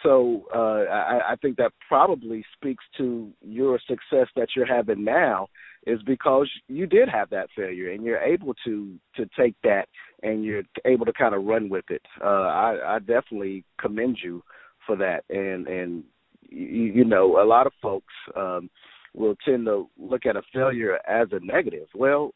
So 0.05 0.43
uh, 0.53 0.85
I, 0.91 1.31
I 1.31 1.35
think 1.41 1.57
that 1.57 1.71
probably 1.87 2.45
speaks 2.55 2.83
to 2.97 3.31
your 3.41 3.79
success 3.87 4.27
that 4.35 4.49
you're 4.55 4.65
having 4.65 5.03
now 5.03 5.47
is 5.87 5.99
because 6.03 6.49
you 6.67 6.85
did 6.85 7.09
have 7.09 7.29
that 7.31 7.47
failure 7.55 7.91
and 7.91 8.03
you're 8.03 8.19
able 8.19 8.53
to 8.65 8.93
to 9.15 9.27
take 9.37 9.55
that 9.63 9.87
and 10.21 10.43
you're 10.43 10.63
able 10.85 11.05
to 11.07 11.13
kind 11.13 11.33
of 11.33 11.43
run 11.43 11.69
with 11.69 11.85
it. 11.89 12.03
Uh, 12.23 12.27
I, 12.27 12.95
I 12.95 12.99
definitely 12.99 13.63
commend 13.81 14.19
you 14.23 14.43
for 14.85 14.95
that. 14.97 15.23
And 15.29 15.67
and 15.67 16.03
you, 16.49 16.83
you 16.83 17.05
know 17.05 17.41
a 17.41 17.45
lot 17.45 17.65
of 17.65 17.73
folks 17.81 18.13
um, 18.35 18.69
will 19.15 19.35
tend 19.43 19.65
to 19.65 19.89
look 19.97 20.27
at 20.27 20.35
a 20.35 20.43
failure 20.53 20.99
as 21.07 21.29
a 21.31 21.43
negative. 21.43 21.87
Well, 21.95 22.31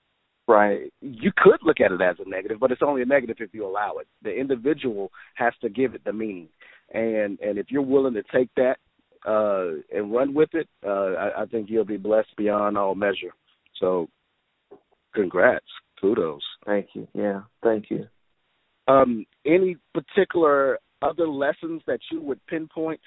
right, 0.48 0.92
you 1.02 1.32
could 1.38 1.60
look 1.64 1.80
at 1.80 1.92
it 1.92 2.02
as 2.02 2.16
a 2.26 2.28
negative, 2.28 2.60
but 2.60 2.72
it's 2.72 2.82
only 2.84 3.04
a 3.04 3.06
negative 3.06 3.38
if 3.40 3.54
you 3.54 3.64
allow 3.64 3.98
it. 3.98 4.08
The 4.24 4.32
individual 4.32 5.12
has 5.36 5.54
to 5.62 5.70
give 5.70 5.94
it 5.94 6.04
the 6.04 6.14
meaning 6.14 6.50
and 6.92 7.40
and 7.40 7.58
if 7.58 7.68
you're 7.70 7.82
willing 7.82 8.14
to 8.14 8.24
take 8.34 8.50
that 8.56 8.78
uh, 9.26 9.82
and 9.96 10.12
run 10.12 10.34
with 10.34 10.50
it, 10.54 10.68
uh, 10.86 11.14
I, 11.14 11.44
I 11.44 11.46
think 11.46 11.70
you'll 11.70 11.86
be 11.86 11.98
blessed 11.98 12.36
beyond 12.38 12.78
all 12.78 12.96
measure. 12.96 13.34
So, 13.80 14.08
congrats, 15.14 15.66
kudos. 16.00 16.42
Thank 16.66 16.88
you. 16.94 17.08
Yeah, 17.14 17.42
thank 17.64 17.90
you. 17.90 18.08
Um, 18.88 19.26
any 19.46 19.78
particular 19.94 20.80
other 21.02 21.28
lessons 21.28 21.82
that 21.88 22.00
you 22.12 22.22
would 22.22 22.46
pinpoint 22.48 23.00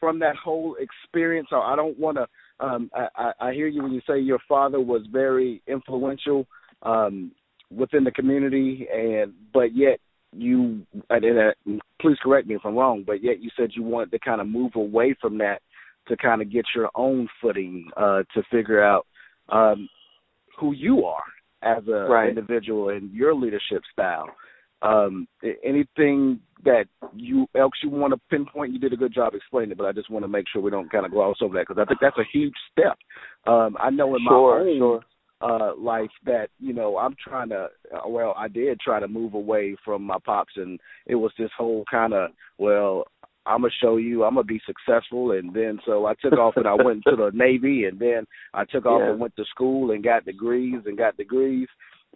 from 0.00 0.18
that 0.20 0.36
whole 0.36 0.76
experience? 0.80 1.48
Or 1.52 1.62
I 1.62 1.76
don't 1.76 1.98
want 1.98 2.18
to. 2.18 2.26
Um, 2.58 2.90
I, 2.94 3.32
I 3.38 3.52
hear 3.52 3.66
you 3.66 3.82
when 3.82 3.92
you 3.92 4.00
say 4.08 4.18
your 4.18 4.38
father 4.48 4.80
was 4.80 5.02
very 5.12 5.62
influential 5.66 6.46
um, 6.82 7.32
within 7.70 8.02
the 8.04 8.10
community, 8.10 8.86
and 8.92 9.34
but 9.52 9.76
yet 9.76 10.00
you, 10.36 10.86
and, 11.10 11.38
uh, 11.38 11.80
please 12.00 12.16
correct 12.22 12.46
me 12.46 12.54
if 12.54 12.62
I'm 12.64 12.76
wrong, 12.76 13.04
but 13.06 13.22
yet 13.22 13.40
you 13.40 13.50
said 13.56 13.70
you 13.74 13.82
wanted 13.82 14.10
to 14.12 14.18
kind 14.18 14.40
of 14.40 14.46
move 14.46 14.72
away 14.74 15.14
from 15.20 15.38
that 15.38 15.60
to 16.08 16.16
kind 16.16 16.40
of 16.40 16.52
get 16.52 16.64
your 16.74 16.90
own 16.94 17.28
footing 17.40 17.88
uh, 17.96 18.22
to 18.34 18.42
figure 18.50 18.82
out 18.82 19.06
um, 19.48 19.88
who 20.58 20.72
you 20.72 21.04
are 21.04 21.22
as 21.62 21.86
a 21.88 22.08
right. 22.08 22.28
individual 22.28 22.90
and 22.90 23.12
your 23.12 23.34
leadership 23.34 23.82
style. 23.92 24.28
Um, 24.82 25.26
anything 25.64 26.40
that 26.64 26.84
you 27.14 27.46
else 27.56 27.72
you 27.82 27.88
want 27.88 28.12
to 28.12 28.20
pinpoint? 28.30 28.72
You 28.72 28.78
did 28.78 28.92
a 28.92 28.96
good 28.96 29.14
job 29.14 29.34
explaining 29.34 29.72
it, 29.72 29.78
but 29.78 29.86
I 29.86 29.92
just 29.92 30.10
want 30.10 30.24
to 30.24 30.28
make 30.28 30.44
sure 30.52 30.60
we 30.60 30.70
don't 30.70 30.90
kind 30.90 31.06
of 31.06 31.12
gloss 31.12 31.38
over 31.40 31.54
that 31.54 31.66
because 31.66 31.80
I 31.80 31.86
think 31.86 32.00
that's 32.00 32.18
a 32.18 32.28
huge 32.32 32.54
step. 32.72 32.96
Um, 33.46 33.76
I 33.80 33.90
know 33.90 34.14
in 34.14 34.20
sure, 34.28 34.64
my 34.64 34.70
own 34.70 34.78
sure. 34.78 35.00
Uh, 35.40 35.72
life 35.76 36.10
that 36.24 36.48
you 36.58 36.72
know 36.72 36.96
I'm 36.98 37.14
trying 37.22 37.50
to. 37.50 37.68
Uh, 37.94 38.08
well, 38.08 38.34
I 38.36 38.48
did 38.48 38.80
try 38.80 39.00
to 39.00 39.08
move 39.08 39.34
away 39.34 39.76
from 39.84 40.02
my 40.02 40.16
pops, 40.24 40.54
and 40.56 40.80
it 41.06 41.14
was 41.16 41.32
this 41.38 41.50
whole 41.56 41.84
kind 41.90 42.12
of 42.12 42.30
well. 42.58 43.04
I'm 43.48 43.60
gonna 43.60 43.72
show 43.80 43.96
you. 43.96 44.24
I'm 44.24 44.34
gonna 44.34 44.44
be 44.44 44.60
successful, 44.66 45.30
and 45.32 45.54
then 45.54 45.78
so 45.86 46.06
I 46.06 46.14
took 46.14 46.32
off 46.32 46.56
and 46.56 46.66
I 46.66 46.74
went 46.74 47.04
to 47.04 47.14
the 47.14 47.30
Navy, 47.32 47.84
and 47.84 47.96
then 47.96 48.26
I 48.54 48.64
took 48.64 48.86
off 48.86 49.00
Yeah. 49.00 49.10
and 49.12 49.20
went 49.20 49.36
to 49.36 49.44
school 49.44 49.92
and 49.92 50.02
got 50.02 50.24
degrees 50.24 50.80
and 50.84 50.98
got 50.98 51.16
degrees, 51.16 51.68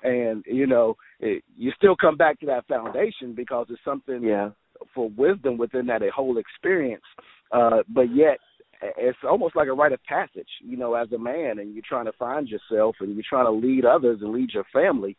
and 0.03 0.45
you 0.47 0.67
know 0.67 0.97
it, 1.21 1.45
you 1.57 1.71
still 1.77 1.95
come 1.95 2.17
back 2.17 2.41
to 2.41 2.47
that 2.47 2.67
foundation 2.67 3.33
because 3.35 3.67
it's 3.71 3.85
something 3.85 4.25
Yeah. 4.25 4.51
for 4.93 5.09
wisdom 5.11 5.57
within 5.57 5.87
that 5.87 6.03
whole 6.11 6.37
experience. 6.37 7.05
Uh, 7.53 7.85
but 7.89 8.13
yet, 8.13 8.39
it's 8.83 9.19
almost 9.29 9.57
like 9.57 9.69
a 9.69 9.73
rite 9.73 9.93
of 9.93 10.03
passage, 10.05 10.49
you 10.63 10.77
know, 10.77 10.95
as 10.95 11.11
a 11.13 11.19
man, 11.19 11.59
and 11.59 11.75
you're 11.75 11.85
trying 11.89 12.07
to 12.07 12.13
find 12.13 12.49
yourself 12.49 12.97
and 13.01 13.15
you're 13.15 13.25
trying 13.29 13.47
to 13.47 13.51
lead 13.51 13.85
others 13.85 14.21
and 14.23 14.33
lead 14.33 14.51
your 14.53 14.65
family. 14.73 15.17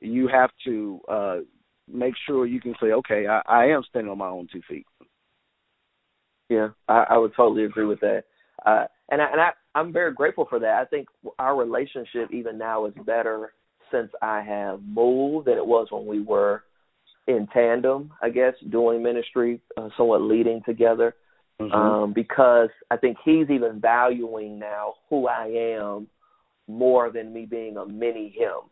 You 0.00 0.28
have 0.28 0.50
to 0.64 1.00
uh, 1.08 1.36
make 1.90 2.14
sure 2.26 2.46
you 2.46 2.60
can 2.60 2.74
say, 2.80 2.88
okay, 2.88 3.26
I, 3.26 3.42
I 3.46 3.64
am 3.66 3.82
standing 3.88 4.10
on 4.10 4.18
my 4.18 4.28
own 4.28 4.48
two 4.52 4.62
feet. 4.68 4.86
Yeah, 6.48 6.70
I, 6.88 7.04
I 7.10 7.18
would 7.18 7.32
totally 7.36 7.64
agree 7.64 7.86
with 7.86 8.00
that. 8.00 8.24
Uh, 8.64 8.84
and 9.10 9.22
I, 9.22 9.30
and 9.30 9.40
I, 9.40 9.50
I'm 9.74 9.92
very 9.92 10.12
grateful 10.12 10.46
for 10.48 10.58
that. 10.60 10.80
I 10.80 10.84
think 10.84 11.08
our 11.38 11.56
relationship 11.56 12.32
even 12.32 12.58
now 12.58 12.86
is 12.86 12.94
better 13.06 13.52
since 13.92 14.10
I 14.22 14.42
have 14.42 14.82
moved 14.82 15.46
than 15.46 15.56
it 15.56 15.66
was 15.66 15.88
when 15.90 16.06
we 16.06 16.20
were 16.20 16.64
in 17.26 17.46
tandem. 17.52 18.12
I 18.22 18.30
guess 18.30 18.54
doing 18.70 19.02
ministry, 19.02 19.60
uh, 19.76 19.88
somewhat 19.96 20.22
leading 20.22 20.62
together. 20.64 21.14
Mm-hmm. 21.60 21.72
Um, 21.72 22.12
because 22.12 22.70
I 22.90 22.96
think 22.96 23.16
he's 23.24 23.48
even 23.48 23.80
valuing 23.80 24.58
now 24.58 24.94
who 25.08 25.28
I 25.28 25.46
am 25.78 26.08
more 26.66 27.12
than 27.12 27.32
me 27.32 27.46
being 27.46 27.76
a 27.76 27.86
mini 27.86 28.34
him. 28.36 28.68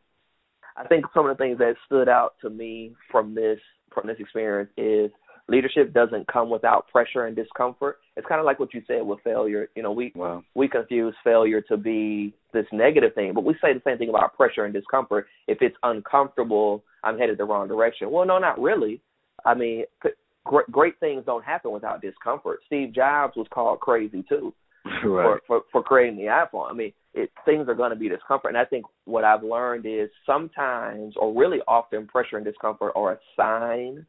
I 0.76 0.86
think 0.86 1.04
some 1.14 1.28
of 1.28 1.36
the 1.36 1.42
things 1.42 1.58
that 1.58 1.74
stood 1.86 2.08
out 2.08 2.34
to 2.42 2.50
me 2.50 2.94
from 3.10 3.34
this 3.34 3.58
from 3.94 4.06
this 4.06 4.16
experience 4.18 4.70
is 4.76 5.10
leadership 5.48 5.92
doesn't 5.92 6.26
come 6.26 6.48
without 6.50 6.88
pressure 6.88 7.26
and 7.26 7.36
discomfort. 7.36 7.98
It's 8.16 8.26
kind 8.26 8.40
of 8.40 8.46
like 8.46 8.58
what 8.58 8.72
you 8.72 8.82
said 8.86 9.02
with 9.02 9.20
failure. 9.22 9.68
You 9.76 9.82
know, 9.82 9.92
we 9.92 10.12
wow. 10.14 10.42
we 10.54 10.68
confuse 10.68 11.14
failure 11.22 11.60
to 11.62 11.76
be 11.76 12.34
this 12.52 12.66
negative 12.72 13.14
thing, 13.14 13.32
but 13.34 13.44
we 13.44 13.54
say 13.54 13.72
the 13.72 13.82
same 13.84 13.98
thing 13.98 14.08
about 14.08 14.36
pressure 14.36 14.64
and 14.64 14.74
discomfort. 14.74 15.26
If 15.46 15.58
it's 15.60 15.76
uncomfortable, 15.82 16.82
I'm 17.04 17.18
headed 17.18 17.38
the 17.38 17.44
wrong 17.44 17.68
direction. 17.68 18.10
Well, 18.10 18.26
no, 18.26 18.38
not 18.38 18.60
really. 18.60 19.00
I 19.44 19.54
mean, 19.54 19.84
p- 20.02 20.10
great, 20.44 20.70
great 20.70 20.99
things 21.00 21.25
don't 21.26 21.44
happen 21.44 21.72
without 21.72 22.02
discomfort. 22.02 22.61
Steve 22.66 22.94
Jobs 22.94 23.37
was 23.37 23.46
called 23.52 23.80
crazy 23.80 24.25
too 24.28 24.52
right. 24.84 25.00
for, 25.04 25.40
for 25.46 25.61
for 25.72 25.82
creating 25.82 26.16
the 26.16 26.25
iPhone. 26.25 26.70
I 26.70 26.75
mean, 26.75 26.92
it, 27.14 27.30
things 27.44 27.68
are 27.68 27.75
going 27.75 27.90
to 27.90 27.96
be 27.96 28.08
discomfort, 28.08 28.49
and 28.49 28.58
I 28.58 28.64
think 28.64 28.87
what 29.04 29.25
I've 29.25 29.42
learned 29.42 29.87
is 29.87 30.08
sometimes, 30.26 31.14
or 31.16 31.38
really 31.38 31.61
often, 31.68 32.06
pressure 32.06 32.37
and 32.37 32.44
discomfort 32.44 32.92
are 32.96 33.12
a 33.12 33.18
sign 33.37 34.06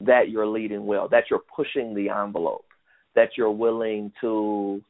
that 0.00 0.30
you're 0.30 0.46
leading 0.46 0.86
well, 0.86 1.08
that 1.08 1.24
you're 1.30 1.42
pushing 1.54 1.94
the 1.94 2.08
envelope, 2.10 2.64
that 3.14 3.30
you're 3.36 3.52
willing 3.52 4.12
to 4.20 4.82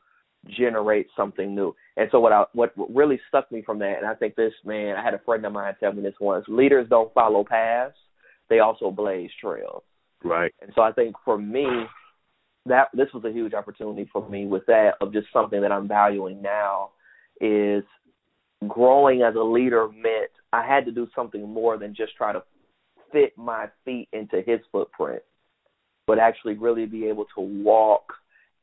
generate 0.48 1.06
something 1.16 1.54
new. 1.54 1.74
And 1.96 2.08
so 2.10 2.20
what 2.20 2.32
I 2.32 2.44
what 2.52 2.72
really 2.76 3.20
stuck 3.28 3.50
me 3.52 3.62
from 3.62 3.78
that, 3.80 3.98
and 3.98 4.06
I 4.06 4.14
think 4.14 4.34
this 4.34 4.54
man, 4.64 4.96
I 4.96 5.04
had 5.04 5.14
a 5.14 5.20
friend 5.20 5.44
of 5.44 5.52
mine 5.52 5.74
tell 5.78 5.92
me 5.92 6.02
this 6.02 6.14
once: 6.20 6.44
leaders 6.48 6.88
don't 6.88 7.12
follow 7.12 7.44
paths, 7.44 7.96
they 8.48 8.60
also 8.60 8.90
blaze 8.90 9.30
trails. 9.40 9.82
Right. 10.24 10.52
And 10.60 10.72
so 10.74 10.82
I 10.82 10.92
think 10.92 11.16
for 11.24 11.38
me, 11.38 11.66
that 12.66 12.88
this 12.94 13.08
was 13.12 13.24
a 13.24 13.32
huge 13.32 13.54
opportunity 13.54 14.08
for 14.12 14.28
me 14.28 14.46
with 14.46 14.64
that 14.66 14.92
of 15.00 15.12
just 15.12 15.26
something 15.32 15.60
that 15.60 15.72
I'm 15.72 15.88
valuing 15.88 16.40
now 16.40 16.90
is 17.40 17.82
growing 18.68 19.22
as 19.22 19.34
a 19.34 19.42
leader 19.42 19.88
meant 19.88 20.30
I 20.52 20.64
had 20.64 20.84
to 20.84 20.92
do 20.92 21.08
something 21.14 21.48
more 21.48 21.76
than 21.76 21.94
just 21.94 22.14
try 22.14 22.32
to 22.32 22.42
fit 23.10 23.36
my 23.36 23.66
feet 23.84 24.08
into 24.12 24.42
his 24.46 24.60
footprint, 24.70 25.22
but 26.06 26.18
actually 26.18 26.54
really 26.54 26.86
be 26.86 27.06
able 27.06 27.26
to 27.34 27.40
walk 27.40 28.12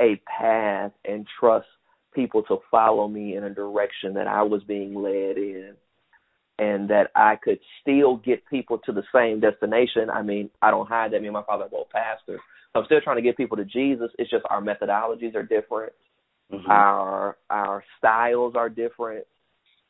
a 0.01 0.21
path 0.25 0.91
and 1.05 1.27
trust 1.39 1.67
people 2.13 2.41
to 2.43 2.57
follow 2.71 3.07
me 3.07 3.35
in 3.35 3.43
a 3.43 3.53
direction 3.53 4.13
that 4.13 4.27
I 4.27 4.43
was 4.43 4.63
being 4.63 4.95
led 4.95 5.37
in 5.37 5.73
and 6.59 6.89
that 6.89 7.09
I 7.15 7.37
could 7.41 7.59
still 7.81 8.17
get 8.17 8.45
people 8.47 8.79
to 8.79 8.91
the 8.91 9.03
same 9.15 9.39
destination. 9.39 10.09
I 10.09 10.21
mean, 10.21 10.49
I 10.61 10.71
don't 10.71 10.87
hide 10.87 11.13
that 11.13 11.21
me 11.21 11.27
and 11.27 11.33
my 11.33 11.43
father 11.43 11.63
are 11.63 11.69
both 11.69 11.89
pastors. 11.89 12.41
I'm 12.75 12.85
still 12.85 13.01
trying 13.01 13.15
to 13.15 13.21
get 13.21 13.37
people 13.37 13.57
to 13.57 13.65
Jesus. 13.65 14.11
It's 14.19 14.29
just 14.29 14.45
our 14.49 14.61
methodologies 14.61 15.35
are 15.35 15.43
different. 15.43 15.93
Mm-hmm. 16.51 16.69
Our 16.69 17.37
our 17.49 17.83
styles 17.97 18.53
are 18.55 18.69
different. 18.69 19.25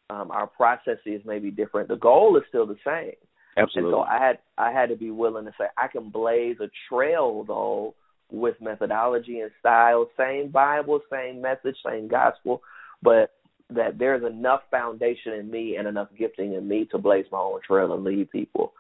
Um, 0.10 0.32
our 0.32 0.48
processes 0.48 1.22
may 1.26 1.40
be 1.40 1.52
different. 1.52 1.88
The 1.88 1.96
goal 1.96 2.38
is 2.38 2.44
still 2.50 2.66
the 2.66 2.78
same. 2.86 3.14
Absolutely. 3.58 3.92
And 3.92 3.96
so 3.96 4.02
I 4.02 4.26
had 4.26 4.38
I 4.58 4.72
had 4.72 4.90
to 4.90 4.96
be 4.96 5.12
willing 5.12 5.46
to 5.46 5.52
say 5.58 5.66
I 5.78 5.88
can 5.88 6.10
blaze 6.10 6.58
a 6.62 6.70
trail 6.88 7.44
though 7.48 7.96
with 8.32 8.56
methodology 8.62 9.40
and 9.40 9.52
style, 9.60 10.08
same 10.18 10.50
Bible, 10.52 11.02
same 11.12 11.42
message, 11.42 11.76
same 11.86 12.08
gospel, 12.08 12.62
but 13.02 13.32
that 13.70 14.00
there's 14.00 14.24
enough 14.24 14.62
foundation 14.72 15.34
in 15.34 15.50
me 15.50 15.76
and 15.78 15.88
enough 15.88 16.10
gifting 16.18 16.54
in 16.54 16.68
me 16.68 16.88
to 16.92 16.98
blaze 16.98 17.26
my 17.32 17.40
own 17.40 17.60
trail 17.66 17.94
and 17.94 18.04
lead 18.04 18.30
people. 18.32 18.74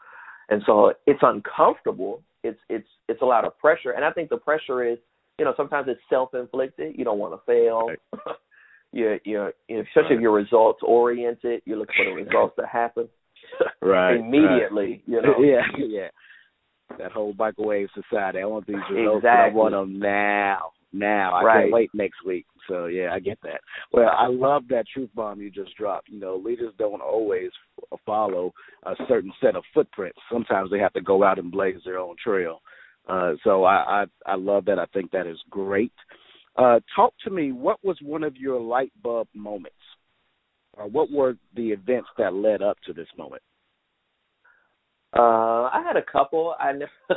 And 0.50 0.62
so 0.66 0.94
it's 1.06 1.20
uncomfortable. 1.22 2.24
It's 2.44 2.60
it's 2.70 2.88
it's 3.08 3.22
a 3.22 3.26
lot 3.26 3.46
of 3.46 3.58
pressure, 3.60 3.92
and 3.92 4.04
I 4.04 4.12
think 4.12 4.30
the 4.30 4.38
pressure 4.38 4.84
is, 4.84 4.98
you 5.38 5.46
know, 5.46 5.54
sometimes 5.58 5.88
it's 5.90 6.00
self 6.10 6.34
inflicted. 6.34 6.96
You 6.98 7.04
don't 7.04 7.20
want 7.20 7.34
to 7.34 7.46
fail. 7.46 7.88
Right. 7.88 8.36
you're 8.92 9.20
you're 9.26 9.54
especially 9.70 10.16
if 10.16 10.22
you're 10.22 10.32
results 10.32 10.80
oriented. 10.82 11.62
You 11.66 11.76
look 11.76 11.90
for 11.96 12.06
the 12.06 12.12
results 12.12 12.56
to 12.60 12.66
happen 12.66 13.10
right. 13.82 14.16
immediately. 14.16 15.04
You 15.06 15.22
know. 15.22 15.36
Yeah. 15.40 15.62
Yeah. 15.78 16.08
That 16.98 17.12
whole 17.12 17.34
microwave 17.38 17.90
society. 17.94 18.40
I 18.40 18.46
want 18.46 18.66
these 18.66 18.78
results. 18.92 19.18
Exactly. 19.18 19.52
I 19.52 19.54
want 19.54 19.74
them 19.74 20.00
now. 20.00 20.72
Now. 20.92 21.34
I 21.34 21.44
Right. 21.44 21.62
can't 21.62 21.74
wait 21.74 21.90
next 21.94 22.24
week. 22.26 22.46
So 22.68 22.86
yeah, 22.88 23.14
I 23.14 23.20
get 23.20 23.40
that. 23.44 23.62
Well, 23.92 24.10
I 24.10 24.28
love 24.28 24.68
that 24.70 24.88
truth 24.88 25.10
bomb 25.14 25.42
you 25.42 25.50
just 25.52 25.76
dropped. 25.76 26.10
You 26.10 26.20
know, 26.20 26.36
leaders 26.36 26.74
don't 26.78 27.02
always 27.02 27.52
f- 27.92 28.00
follow 28.06 28.54
a 28.84 28.96
certain 29.08 29.32
set 29.42 29.56
of 29.56 29.64
footprints. 29.74 30.20
Sometimes 30.32 30.70
they 30.72 30.80
have 30.80 30.94
to 30.94 31.02
go 31.02 31.24
out 31.24 31.40
and 31.40 31.52
blaze 31.52 31.82
their 31.86 32.00
own 32.00 32.16
trail. 32.24 32.62
Uh, 33.08 33.34
so 33.44 33.64
I, 33.64 34.04
I 34.04 34.06
I 34.26 34.36
love 34.36 34.66
that. 34.66 34.78
I 34.80 34.86
think 34.88 35.12
that 35.12 35.26
is 35.28 35.40
great. 35.50 35.94
Uh, 36.56 36.80
talk 36.96 37.14
to 37.24 37.30
me. 37.30 37.52
What 37.52 37.84
was 37.84 37.98
one 38.02 38.24
of 38.24 38.36
your 38.38 38.60
light 38.60 38.92
bulb 39.02 39.28
moments? 39.34 39.76
Or 40.74 40.88
what 40.88 41.12
were 41.12 41.36
the 41.56 41.72
events 41.72 42.10
that 42.18 42.34
led 42.34 42.62
up 42.62 42.78
to 42.86 42.94
this 42.94 43.08
moment? 43.18 43.42
Uh, 45.16 45.64
I 45.74 45.82
had 45.86 45.98
a 45.98 46.04
couple. 46.12 46.56
I 46.60 46.72
never, 46.74 46.92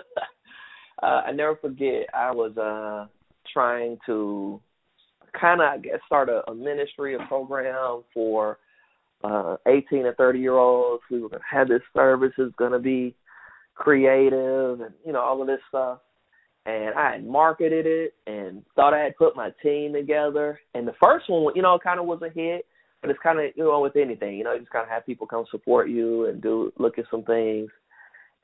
uh, 1.03 1.07
I 1.27 1.33
never 1.33 1.57
forget. 1.57 2.07
I 2.15 2.31
was 2.31 2.57
uh 2.57 3.07
trying 3.53 3.99
to 4.07 4.61
kind 5.39 5.61
of 5.61 5.83
start 6.07 6.29
a, 6.29 6.49
a 6.51 6.55
ministry, 6.55 7.15
a 7.15 7.27
program 7.27 8.03
for 8.13 8.59
uh 9.25 9.57
18 9.69 10.07
and 10.07 10.17
30 10.17 10.39
year 10.39 10.57
olds. 10.57 11.03
We 11.11 11.21
were 11.21 11.29
gonna 11.29 11.43
have 11.49 11.69
this 11.69 11.83
service 11.95 12.33
It's 12.39 12.55
gonna 12.57 12.79
be 12.79 13.15
creative 13.75 14.81
and 14.81 14.95
you 15.05 15.13
know 15.13 15.21
all 15.21 15.41
of 15.41 15.47
this 15.47 15.61
stuff. 15.69 15.99
And 16.65 16.95
I 16.95 17.13
had 17.13 17.27
marketed 17.27 17.87
it 17.87 18.15
and 18.27 18.63
thought 18.77 18.95
I 18.95 19.01
had 19.01 19.17
put 19.17 19.35
my 19.35 19.51
team 19.63 19.93
together. 19.93 20.61
And 20.75 20.87
the 20.87 20.95
first 21.03 21.29
one, 21.29 21.53
you 21.57 21.63
know, 21.63 21.77
kind 21.83 21.99
of 21.99 22.07
was 22.07 22.23
a 22.23 22.31
hit. 22.31 22.67
But 23.01 23.11
it's 23.11 23.19
kind 23.21 23.41
of 23.41 23.47
you 23.57 23.65
know 23.65 23.81
with 23.81 23.97
anything, 23.97 24.37
you 24.37 24.45
know, 24.45 24.53
you 24.53 24.61
just 24.61 24.71
kind 24.71 24.85
of 24.85 24.91
have 24.91 25.05
people 25.07 25.27
come 25.27 25.45
support 25.51 25.89
you 25.89 26.27
and 26.27 26.41
do 26.41 26.73
look 26.79 26.99
at 26.99 27.07
some 27.11 27.25
things. 27.25 27.69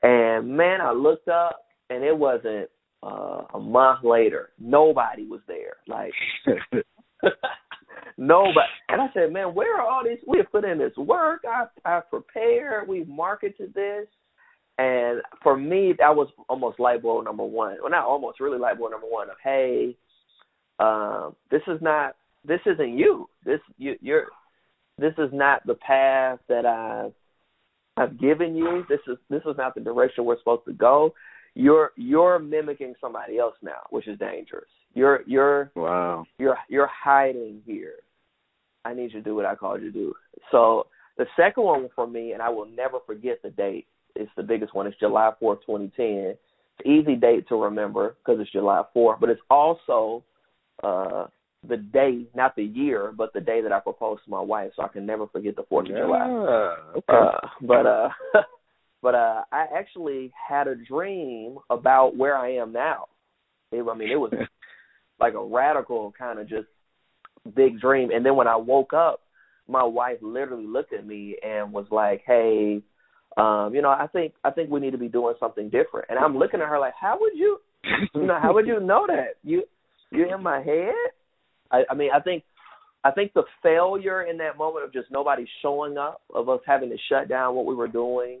And 0.03 0.49
man, 0.57 0.81
I 0.81 0.91
looked 0.91 1.29
up 1.29 1.65
and 1.89 2.03
it 2.03 2.17
wasn't 2.17 2.69
uh, 3.03 3.43
a 3.53 3.59
month 3.59 4.03
later, 4.03 4.49
nobody 4.59 5.25
was 5.25 5.41
there. 5.47 5.77
Like 5.87 6.11
nobody. 8.17 8.67
And 8.89 9.01
I 9.01 9.07
said, 9.13 9.31
man, 9.31 9.53
where 9.55 9.79
are 9.79 9.89
all 9.89 10.03
these? 10.03 10.19
We 10.27 10.37
have 10.37 10.51
put 10.51 10.65
in 10.65 10.77
this 10.77 10.95
work. 10.97 11.41
I 11.47 11.65
I 11.85 12.01
prepared. 12.01 12.87
We've 12.87 13.07
marketed 13.07 13.73
this. 13.73 14.07
And 14.77 15.21
for 15.43 15.57
me, 15.57 15.93
that 15.99 16.15
was 16.15 16.29
almost 16.47 16.79
light 16.79 17.01
bulb 17.01 17.25
number 17.25 17.43
one. 17.43 17.77
Well, 17.81 17.91
not 17.91 18.05
almost, 18.05 18.39
really 18.39 18.57
light 18.57 18.79
bulb 18.79 18.91
number 18.91 19.07
one 19.07 19.29
of, 19.29 19.35
hey, 19.43 19.97
um, 20.79 21.35
this 21.51 21.61
is 21.67 21.81
not, 21.81 22.15
this 22.45 22.61
isn't 22.65 22.97
you. 22.97 23.27
This 23.43 23.59
you, 23.77 23.95
you're, 23.99 24.27
this 24.97 25.11
is 25.17 25.31
not 25.33 25.67
the 25.67 25.75
path 25.75 26.39
that 26.47 26.65
I've 26.65 27.11
I've 27.97 28.17
given 28.17 28.55
you. 28.55 28.85
This 28.87 29.01
is 29.07 29.17
this 29.29 29.41
is 29.41 29.57
not 29.57 29.75
the 29.75 29.81
direction 29.81 30.23
we're 30.23 30.39
supposed 30.39 30.65
to 30.65 30.73
go. 30.73 31.13
You're 31.55 31.91
you're 31.95 32.39
mimicking 32.39 32.93
somebody 33.01 33.37
else 33.37 33.55
now, 33.61 33.81
which 33.89 34.07
is 34.07 34.17
dangerous. 34.19 34.69
You're 34.93 35.21
you're 35.25 35.71
wow. 35.75 36.25
You're 36.37 36.57
you're 36.69 36.89
hiding 36.91 37.61
here. 37.65 37.95
I 38.85 38.93
need 38.93 39.13
you 39.13 39.19
to 39.19 39.21
do 39.21 39.35
what 39.35 39.45
I 39.45 39.55
called 39.55 39.81
you 39.81 39.91
to 39.91 39.97
do. 39.97 40.13
So 40.51 40.87
the 41.17 41.25
second 41.35 41.63
one 41.63 41.89
for 41.95 42.07
me, 42.07 42.31
and 42.31 42.41
I 42.41 42.49
will 42.49 42.65
never 42.65 42.99
forget 43.05 43.41
the 43.43 43.49
date. 43.49 43.87
It's 44.15 44.31
the 44.37 44.43
biggest 44.43 44.73
one. 44.73 44.87
It's 44.87 44.99
July 44.99 45.31
fourth, 45.39 45.59
twenty 45.65 45.91
ten. 45.95 46.35
Easy 46.85 47.15
date 47.15 47.47
to 47.49 47.61
remember 47.61 48.15
because 48.23 48.39
it's 48.39 48.51
July 48.51 48.83
fourth, 48.93 49.19
but 49.19 49.29
it's 49.29 49.41
also 49.49 50.23
uh 50.83 51.25
the 51.67 51.77
day, 51.77 52.23
not 52.35 52.55
the 52.55 52.63
year, 52.63 53.13
but 53.15 53.33
the 53.33 53.41
day 53.41 53.61
that 53.61 53.71
I 53.71 53.79
proposed 53.79 54.23
to 54.23 54.31
my 54.31 54.39
wife, 54.39 54.71
so 54.75 54.83
I 54.83 54.87
can 54.87 55.05
never 55.05 55.27
forget 55.27 55.55
the 55.55 55.63
Fourth 55.67 55.87
of 55.87 55.91
yeah, 55.91 56.03
July. 56.03 56.25
Okay. 56.95 57.03
Uh, 57.09 57.47
but 57.61 57.85
uh, 57.85 58.09
but 59.01 59.15
uh, 59.15 59.43
I 59.51 59.65
actually 59.75 60.31
had 60.47 60.67
a 60.67 60.75
dream 60.75 61.57
about 61.69 62.17
where 62.17 62.37
I 62.37 62.55
am 62.55 62.73
now. 62.73 63.05
It, 63.71 63.85
I 63.89 63.95
mean, 63.95 64.09
it 64.09 64.17
was 64.17 64.33
like 65.19 65.33
a 65.33 65.43
radical 65.43 66.13
kind 66.17 66.39
of 66.39 66.49
just 66.49 66.67
big 67.55 67.79
dream. 67.79 68.09
And 68.11 68.25
then 68.25 68.35
when 68.35 68.47
I 68.47 68.57
woke 68.57 68.93
up, 68.93 69.21
my 69.67 69.83
wife 69.83 70.17
literally 70.21 70.65
looked 70.65 70.93
at 70.93 71.05
me 71.05 71.37
and 71.43 71.71
was 71.71 71.85
like, 71.91 72.23
"Hey, 72.25 72.81
um, 73.37 73.71
you 73.73 73.81
know, 73.81 73.89
I 73.89 74.07
think 74.11 74.33
I 74.43 74.49
think 74.51 74.69
we 74.69 74.79
need 74.79 74.91
to 74.91 74.97
be 74.97 75.07
doing 75.07 75.35
something 75.39 75.69
different." 75.69 76.07
And 76.09 76.17
I'm 76.17 76.37
looking 76.37 76.59
at 76.59 76.67
her 76.67 76.79
like, 76.79 76.95
"How 76.99 77.17
would 77.21 77.33
you, 77.35 77.59
you 78.15 78.25
know, 78.25 78.39
how 78.41 78.53
would 78.53 78.67
you 78.67 78.79
know 78.79 79.05
that? 79.07 79.35
You 79.43 79.63
you're 80.11 80.35
in 80.35 80.43
my 80.43 80.61
head?" 80.61 80.93
I, 81.71 81.83
I 81.91 81.93
mean, 81.93 82.09
I 82.13 82.19
think 82.19 82.43
I 83.03 83.11
think 83.11 83.33
the 83.33 83.43
failure 83.61 84.23
in 84.23 84.39
that 84.39 84.57
moment 84.57 84.85
of 84.85 84.91
just 84.91 85.11
nobody 85.11 85.47
showing 85.61 85.97
up, 85.97 86.21
of 86.33 86.49
us 86.49 86.61
having 86.65 86.89
to 86.89 86.97
shut 87.07 87.29
down 87.29 87.55
what 87.55 87.67
we 87.67 87.75
were 87.75 87.87
doing 87.87 88.39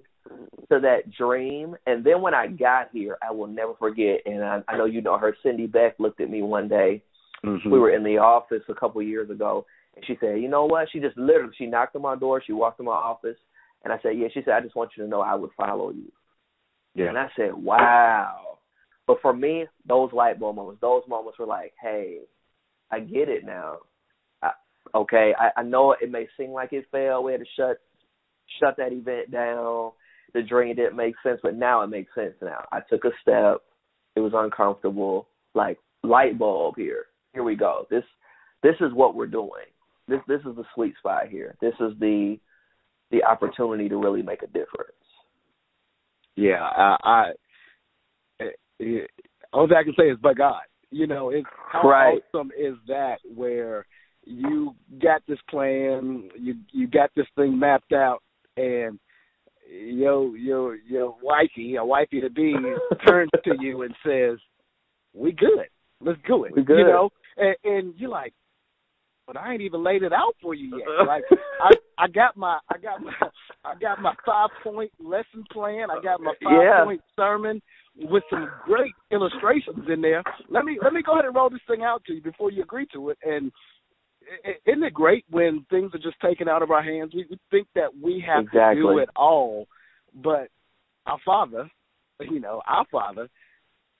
to 0.71 0.79
that 0.79 1.11
dream. 1.17 1.75
And 1.85 2.03
then 2.03 2.21
when 2.21 2.33
I 2.33 2.47
got 2.47 2.89
here, 2.91 3.17
I 3.27 3.31
will 3.31 3.47
never 3.47 3.73
forget. 3.75 4.21
And 4.25 4.43
I, 4.43 4.61
I 4.67 4.77
know 4.77 4.85
you 4.85 5.01
know 5.01 5.17
her, 5.17 5.35
Cindy 5.43 5.67
Beck, 5.67 5.95
looked 5.99 6.21
at 6.21 6.29
me 6.29 6.41
one 6.41 6.67
day. 6.67 7.03
Mm-hmm. 7.45 7.69
We 7.69 7.79
were 7.79 7.91
in 7.91 8.03
the 8.03 8.17
office 8.17 8.63
a 8.69 8.73
couple 8.73 9.01
of 9.01 9.07
years 9.07 9.29
ago, 9.29 9.65
and 9.95 10.05
she 10.05 10.17
said, 10.19 10.41
"You 10.41 10.49
know 10.49 10.65
what?" 10.65 10.89
She 10.91 10.99
just 10.99 11.17
literally 11.17 11.53
she 11.57 11.65
knocked 11.65 11.95
on 11.95 12.01
my 12.01 12.15
door. 12.15 12.43
She 12.45 12.51
walked 12.51 12.79
in 12.79 12.85
my 12.85 12.91
office, 12.91 13.37
and 13.83 13.93
I 13.93 13.97
said, 14.03 14.17
"Yeah." 14.17 14.27
She 14.33 14.41
said, 14.43 14.55
"I 14.55 14.61
just 14.61 14.75
want 14.75 14.91
you 14.97 15.03
to 15.03 15.09
know 15.09 15.21
I 15.21 15.35
would 15.35 15.51
follow 15.55 15.91
you." 15.91 16.11
Yeah. 16.95 17.07
And 17.07 17.17
I 17.17 17.29
said, 17.37 17.53
"Wow." 17.53 18.57
But 19.07 19.21
for 19.21 19.33
me, 19.33 19.65
those 19.87 20.11
light 20.11 20.39
bulb 20.39 20.57
moments, 20.57 20.81
those 20.81 21.03
moments 21.07 21.39
were 21.39 21.45
like, 21.45 21.73
"Hey, 21.81 22.19
I 22.91 22.99
get 22.99 23.29
it 23.29 23.45
now." 23.45 23.77
I, 24.43 24.51
okay, 24.93 25.33
I, 25.39 25.61
I 25.61 25.63
know 25.63 25.95
it 25.99 26.11
may 26.11 26.27
seem 26.37 26.51
like 26.51 26.73
it 26.73 26.87
failed. 26.91 27.23
We 27.23 27.31
had 27.31 27.41
to 27.41 27.47
shut 27.55 27.79
shut 28.59 28.75
that 28.77 28.91
event 28.91 29.31
down. 29.31 29.91
The 30.33 30.41
dream 30.41 30.75
didn't 30.75 30.95
make 30.95 31.15
sense, 31.23 31.39
but 31.41 31.55
now 31.55 31.81
it 31.81 31.87
makes 31.87 32.13
sense. 32.13 32.33
Now 32.41 32.65
I 32.71 32.79
took 32.89 33.05
a 33.05 33.11
step. 33.21 33.61
It 34.15 34.19
was 34.19 34.33
uncomfortable. 34.35 35.27
Like 35.53 35.77
light 36.03 36.37
bulb 36.37 36.75
here. 36.77 37.05
Here 37.33 37.43
we 37.43 37.55
go. 37.55 37.87
This 37.89 38.03
this 38.63 38.75
is 38.81 38.93
what 38.93 39.15
we're 39.15 39.27
doing. 39.27 39.65
This 40.07 40.19
this 40.27 40.41
is 40.41 40.55
the 40.55 40.65
sweet 40.73 40.95
spot 40.97 41.29
here. 41.29 41.55
This 41.61 41.73
is 41.79 41.93
the 41.99 42.37
the 43.11 43.23
opportunity 43.23 43.89
to 43.89 43.97
really 43.97 44.21
make 44.21 44.43
a 44.43 44.47
difference. 44.47 44.93
Yeah, 46.35 46.61
I, 46.61 46.97
I 47.03 47.29
eh, 48.39 48.45
eh, 48.45 48.49
it, 48.79 49.11
all 49.51 49.67
I 49.73 49.83
can 49.83 49.93
say 49.97 50.09
is, 50.09 50.17
by 50.19 50.33
God, 50.33 50.61
you 50.91 51.07
know, 51.07 51.29
it's 51.29 51.47
how 51.71 51.87
right. 51.87 52.21
awesome 52.33 52.51
is 52.57 52.75
that 52.87 53.17
where 53.35 53.85
you 54.23 54.75
got 55.01 55.21
this 55.27 55.39
plan, 55.49 56.29
you 56.37 56.55
you 56.71 56.87
got 56.87 57.09
this 57.15 57.25
thing 57.35 57.57
mapped 57.59 57.93
out, 57.93 58.21
and 58.57 58.99
your 59.69 60.35
your 60.37 60.75
your 60.75 61.15
wifey, 61.21 61.75
a 61.75 61.85
wifey 61.85 62.21
to 62.21 62.29
be, 62.29 62.55
turns 63.07 63.29
to 63.43 63.55
you 63.59 63.83
and 63.83 63.93
says, 64.05 64.37
"We 65.13 65.31
good, 65.31 65.67
let's 66.01 66.19
do 66.27 66.45
it." 66.45 66.55
We 66.55 66.63
good. 66.63 66.79
You 66.79 66.85
know, 66.85 67.09
and, 67.37 67.55
and 67.63 67.93
you're 67.97 68.09
like, 68.09 68.33
but 69.27 69.37
I 69.37 69.53
ain't 69.53 69.61
even 69.61 69.83
laid 69.83 70.03
it 70.03 70.11
out 70.11 70.35
for 70.41 70.53
you 70.55 70.77
yet. 70.77 70.87
Like 71.07 71.23
I 71.61 71.71
I 71.97 72.07
got 72.07 72.35
my 72.35 72.59
I 72.69 72.77
got 72.77 73.01
my 73.01 73.13
I 73.63 73.75
got 73.79 74.01
my 74.01 74.13
five 74.25 74.49
point 74.63 74.91
lesson 74.99 75.43
plan. 75.51 75.87
I 75.91 76.01
got 76.01 76.19
my 76.19 76.33
five 76.43 76.53
yeah. 76.63 76.83
point 76.83 77.01
sermon 77.15 77.61
with 77.95 78.23
some 78.29 78.49
great 78.65 78.93
illustrations 79.11 79.85
in 79.91 80.01
there. 80.01 80.23
Let 80.49 80.65
me 80.65 80.79
let 80.81 80.93
me 80.93 81.01
go 81.05 81.13
ahead 81.13 81.25
and 81.25 81.35
roll 81.35 81.49
this 81.49 81.61
thing 81.67 81.83
out 81.83 82.03
to 82.05 82.13
you 82.13 82.21
before 82.21 82.51
you 82.51 82.63
agree 82.63 82.87
to 82.93 83.09
it. 83.09 83.17
And 83.23 83.51
isn't 84.65 84.83
it 84.83 84.93
great 84.93 85.25
when 85.29 85.65
things 85.69 85.91
are 85.93 85.99
just 85.99 86.19
taken 86.21 86.47
out 86.47 86.61
of 86.61 86.71
our 86.71 86.83
hands? 86.83 87.13
We, 87.13 87.25
we 87.29 87.37
think 87.51 87.67
that 87.75 87.89
we 88.01 88.23
have 88.25 88.45
exactly. 88.45 88.81
to 88.81 88.81
do 88.81 88.97
it 88.99 89.09
all, 89.15 89.67
but 90.13 90.49
our 91.05 91.19
Father, 91.25 91.69
you 92.19 92.39
know, 92.39 92.61
our 92.67 92.85
Father, 92.91 93.29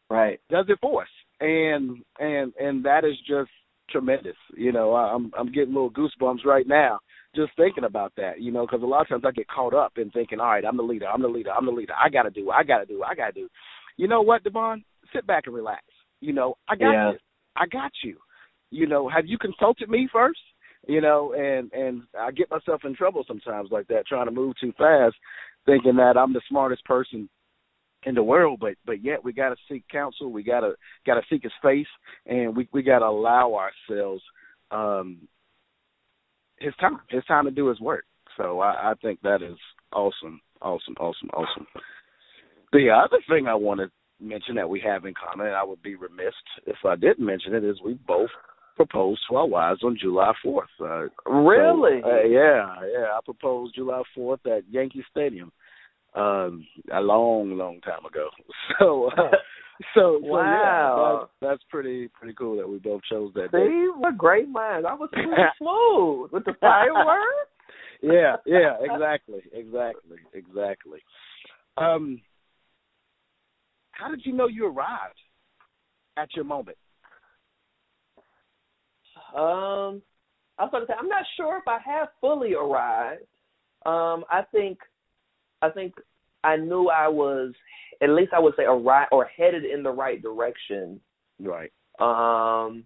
right, 0.10 0.40
does 0.50 0.66
it 0.70 0.80
for 0.82 1.04
us, 1.04 1.10
and 1.40 1.98
and 2.20 2.54
and 2.60 2.86
that 2.86 3.06
is 3.06 3.18
just 3.28 3.52
tremendous. 3.90 4.38
You 4.56 4.72
know, 4.72 4.96
I'm 4.96 5.32
I'm 5.38 5.52
getting 5.52 5.74
little 5.74 5.92
goosebumps 5.92 6.46
right 6.46 6.68
now 6.68 7.00
just 7.36 7.52
thinking 7.56 7.84
about 7.84 8.14
that. 8.18 8.42
You 8.42 8.52
know, 8.52 8.66
because 8.66 8.82
a 8.84 8.88
lot 8.88 9.02
of 9.02 9.10
times 9.10 9.24
I 9.26 9.32
get 9.32 9.48
caught 9.48 9.74
up 9.74 9.94
in 9.98 10.10
thinking, 10.12 10.40
all 10.40 10.48
right, 10.48 10.66
I'm 10.66 10.78
the 10.78 10.84
leader, 10.84 11.08
I'm 11.08 11.22
the 11.22 11.28
leader, 11.28 11.52
I'm 11.52 11.66
the 11.66 11.72
leader. 11.72 11.94
I 11.94 12.10
got 12.10 12.24
to 12.24 12.30
do, 12.30 12.52
I 12.52 12.64
got 12.64 12.80
to 12.80 12.86
do, 12.86 13.04
I 13.04 13.16
got 13.16 13.28
to 13.28 13.42
do. 13.42 13.50
You 13.98 14.08
know 14.08 14.22
what, 14.22 14.44
Devon? 14.44 14.84
Sit 15.14 15.28
back 15.28 15.44
and 15.46 15.56
relax. 15.56 15.84
You 16.22 16.34
know, 16.34 16.56
I 16.68 16.76
got 16.76 16.92
yeah. 16.92 17.12
this. 17.14 17.22
I 17.56 17.66
got 17.66 17.92
you. 18.04 18.18
You 18.72 18.88
know, 18.88 19.10
have 19.10 19.26
you 19.26 19.38
consulted 19.38 19.90
me 19.90 20.08
first? 20.12 20.40
You 20.88 21.02
know, 21.02 21.34
and 21.34 21.72
and 21.74 22.04
I 22.18 22.32
get 22.32 22.50
myself 22.50 22.82
in 22.86 22.96
trouble 22.96 23.24
sometimes 23.28 23.70
like 23.72 23.88
that, 23.88 24.08
trying 24.08 24.26
to 24.26 24.32
move 24.32 24.56
too 24.60 24.74
fast, 24.78 25.16
thinking 25.66 25.98
that 25.98 26.18
I'm 26.18 26.34
the 26.34 26.42
smartest 26.50 26.86
person 26.86 27.30
in 28.04 28.16
the 28.16 28.24
world, 28.24 28.60
but 28.62 28.76
but 28.86 29.04
yet 29.04 29.24
we 29.24 29.34
got 29.34 29.50
to 29.50 29.56
seek 29.68 29.88
counsel. 29.90 30.32
We 30.32 30.44
got 30.44 30.62
to 30.62 30.74
got 31.06 31.16
to 31.16 31.22
seek 31.30 31.44
His 31.44 31.52
face, 31.62 31.88
and 32.26 32.56
we 32.56 32.68
we 32.72 32.82
got 32.82 33.00
to 33.00 33.06
allow 33.06 33.56
ourselves 33.56 34.24
um 34.72 35.28
His 36.60 36.74
time, 36.80 37.00
His 37.10 37.26
time 37.26 37.46
to 37.46 37.52
do 37.52 37.68
His 37.68 37.80
work. 37.80 38.06
So 38.38 38.62
I, 38.62 38.92
I 38.92 38.94
think 39.02 39.20
that 39.22 39.42
is 39.42 39.58
awesome, 39.92 40.40
awesome, 40.62 40.96
awesome, 41.00 41.30
awesome. 41.34 41.68
The 42.72 42.90
other 42.90 43.22
thing 43.28 43.48
I 43.48 43.56
want 43.56 43.82
to 43.82 43.92
mention 44.22 44.56
that 44.56 44.70
we 44.70 44.80
have 44.82 45.06
in 45.06 45.14
common, 45.14 45.48
and 45.48 45.56
I 45.56 45.64
would 45.64 45.82
be 45.82 45.96
remiss 45.96 46.34
if 46.66 46.78
I 46.86 46.96
didn't 46.96 47.26
mention 47.26 47.54
it, 47.54 47.64
is 47.64 47.82
we 47.84 47.94
both 47.94 48.30
proposed 48.80 49.20
to 49.30 49.36
our 49.36 49.46
wives 49.46 49.84
on 49.84 49.98
July 50.00 50.32
4th. 50.46 50.62
Uh, 50.80 51.30
really? 51.30 52.00
So, 52.02 52.10
uh, 52.10 52.24
yeah, 52.24 52.76
yeah. 52.94 53.08
I 53.14 53.20
proposed 53.26 53.76
July 53.76 54.02
4th 54.18 54.46
at 54.46 54.64
Yankee 54.72 55.04
Stadium 55.12 55.52
um, 56.16 56.66
a 56.94 57.02
long, 57.02 57.58
long 57.58 57.82
time 57.82 58.06
ago. 58.06 58.30
So, 58.80 59.10
uh, 59.18 59.32
so, 59.94 60.20
so 60.22 60.28
wow, 60.28 60.40
yeah, 60.40 61.20
that's, 61.20 61.32
that's 61.42 61.70
pretty 61.70 62.08
pretty 62.08 62.34
cool 62.36 62.56
that 62.58 62.70
we 62.70 62.78
both 62.78 63.02
chose 63.10 63.32
that. 63.34 63.50
See, 63.52 63.58
day. 63.58 63.88
what 63.98 64.18
great 64.18 64.48
minds! 64.48 64.88
I 64.90 64.94
was 64.94 65.10
pretty 65.12 65.28
smooth 65.58 66.32
with 66.32 66.46
the 66.46 66.54
fireworks. 66.62 67.50
yeah, 68.02 68.36
yeah, 68.46 68.76
exactly, 68.80 69.42
exactly, 69.52 70.18
exactly. 70.34 71.00
Um, 71.78 72.22
how 73.92 74.10
did 74.10 74.22
you 74.24 74.34
know 74.34 74.48
you 74.48 74.68
arrived 74.68 75.20
at 76.16 76.30
your 76.36 76.46
moment? 76.46 76.78
Um, 79.36 80.02
I 80.58 80.64
was 80.64 80.70
going 80.72 80.86
to 80.86 80.88
say 80.88 80.96
I'm 81.00 81.08
not 81.08 81.26
sure 81.38 81.58
if 81.58 81.68
I 81.68 81.80
have 81.86 82.10
fully 82.20 82.54
arrived. 82.54 83.24
Um, 83.86 84.26
I 84.30 84.44
think, 84.52 84.80
I 85.62 85.70
think 85.70 85.94
I 86.44 86.58
knew 86.58 86.90
I 86.90 87.08
was 87.08 87.54
at 88.02 88.10
least 88.10 88.34
I 88.34 88.40
would 88.40 88.56
say 88.56 88.64
arrived 88.64 89.10
or 89.12 89.26
headed 89.26 89.66
in 89.66 89.84
the 89.84 89.92
right 89.92 90.22
direction. 90.22 91.00
Right. 91.40 91.72
Um, 92.00 92.86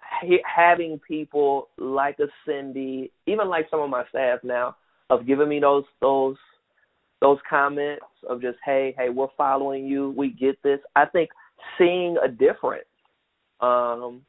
ha- 0.00 0.44
having 0.44 0.98
people 1.06 1.68
like 1.78 2.18
a 2.20 2.26
Cindy, 2.46 3.12
even 3.26 3.48
like 3.48 3.66
some 3.70 3.80
of 3.80 3.90
my 3.90 4.04
staff 4.08 4.40
now, 4.42 4.76
of 5.10 5.26
giving 5.26 5.48
me 5.48 5.60
those 5.60 5.84
those 6.00 6.36
those 7.20 7.38
comments 7.48 8.04
of 8.28 8.40
just 8.40 8.58
hey 8.64 8.94
hey 8.96 9.08
we're 9.08 9.26
following 9.36 9.86
you 9.86 10.14
we 10.16 10.30
get 10.30 10.62
this 10.62 10.78
i 10.94 11.04
think 11.04 11.30
seeing 11.76 12.16
a 12.22 12.28
difference 12.28 12.84
um 13.60 14.22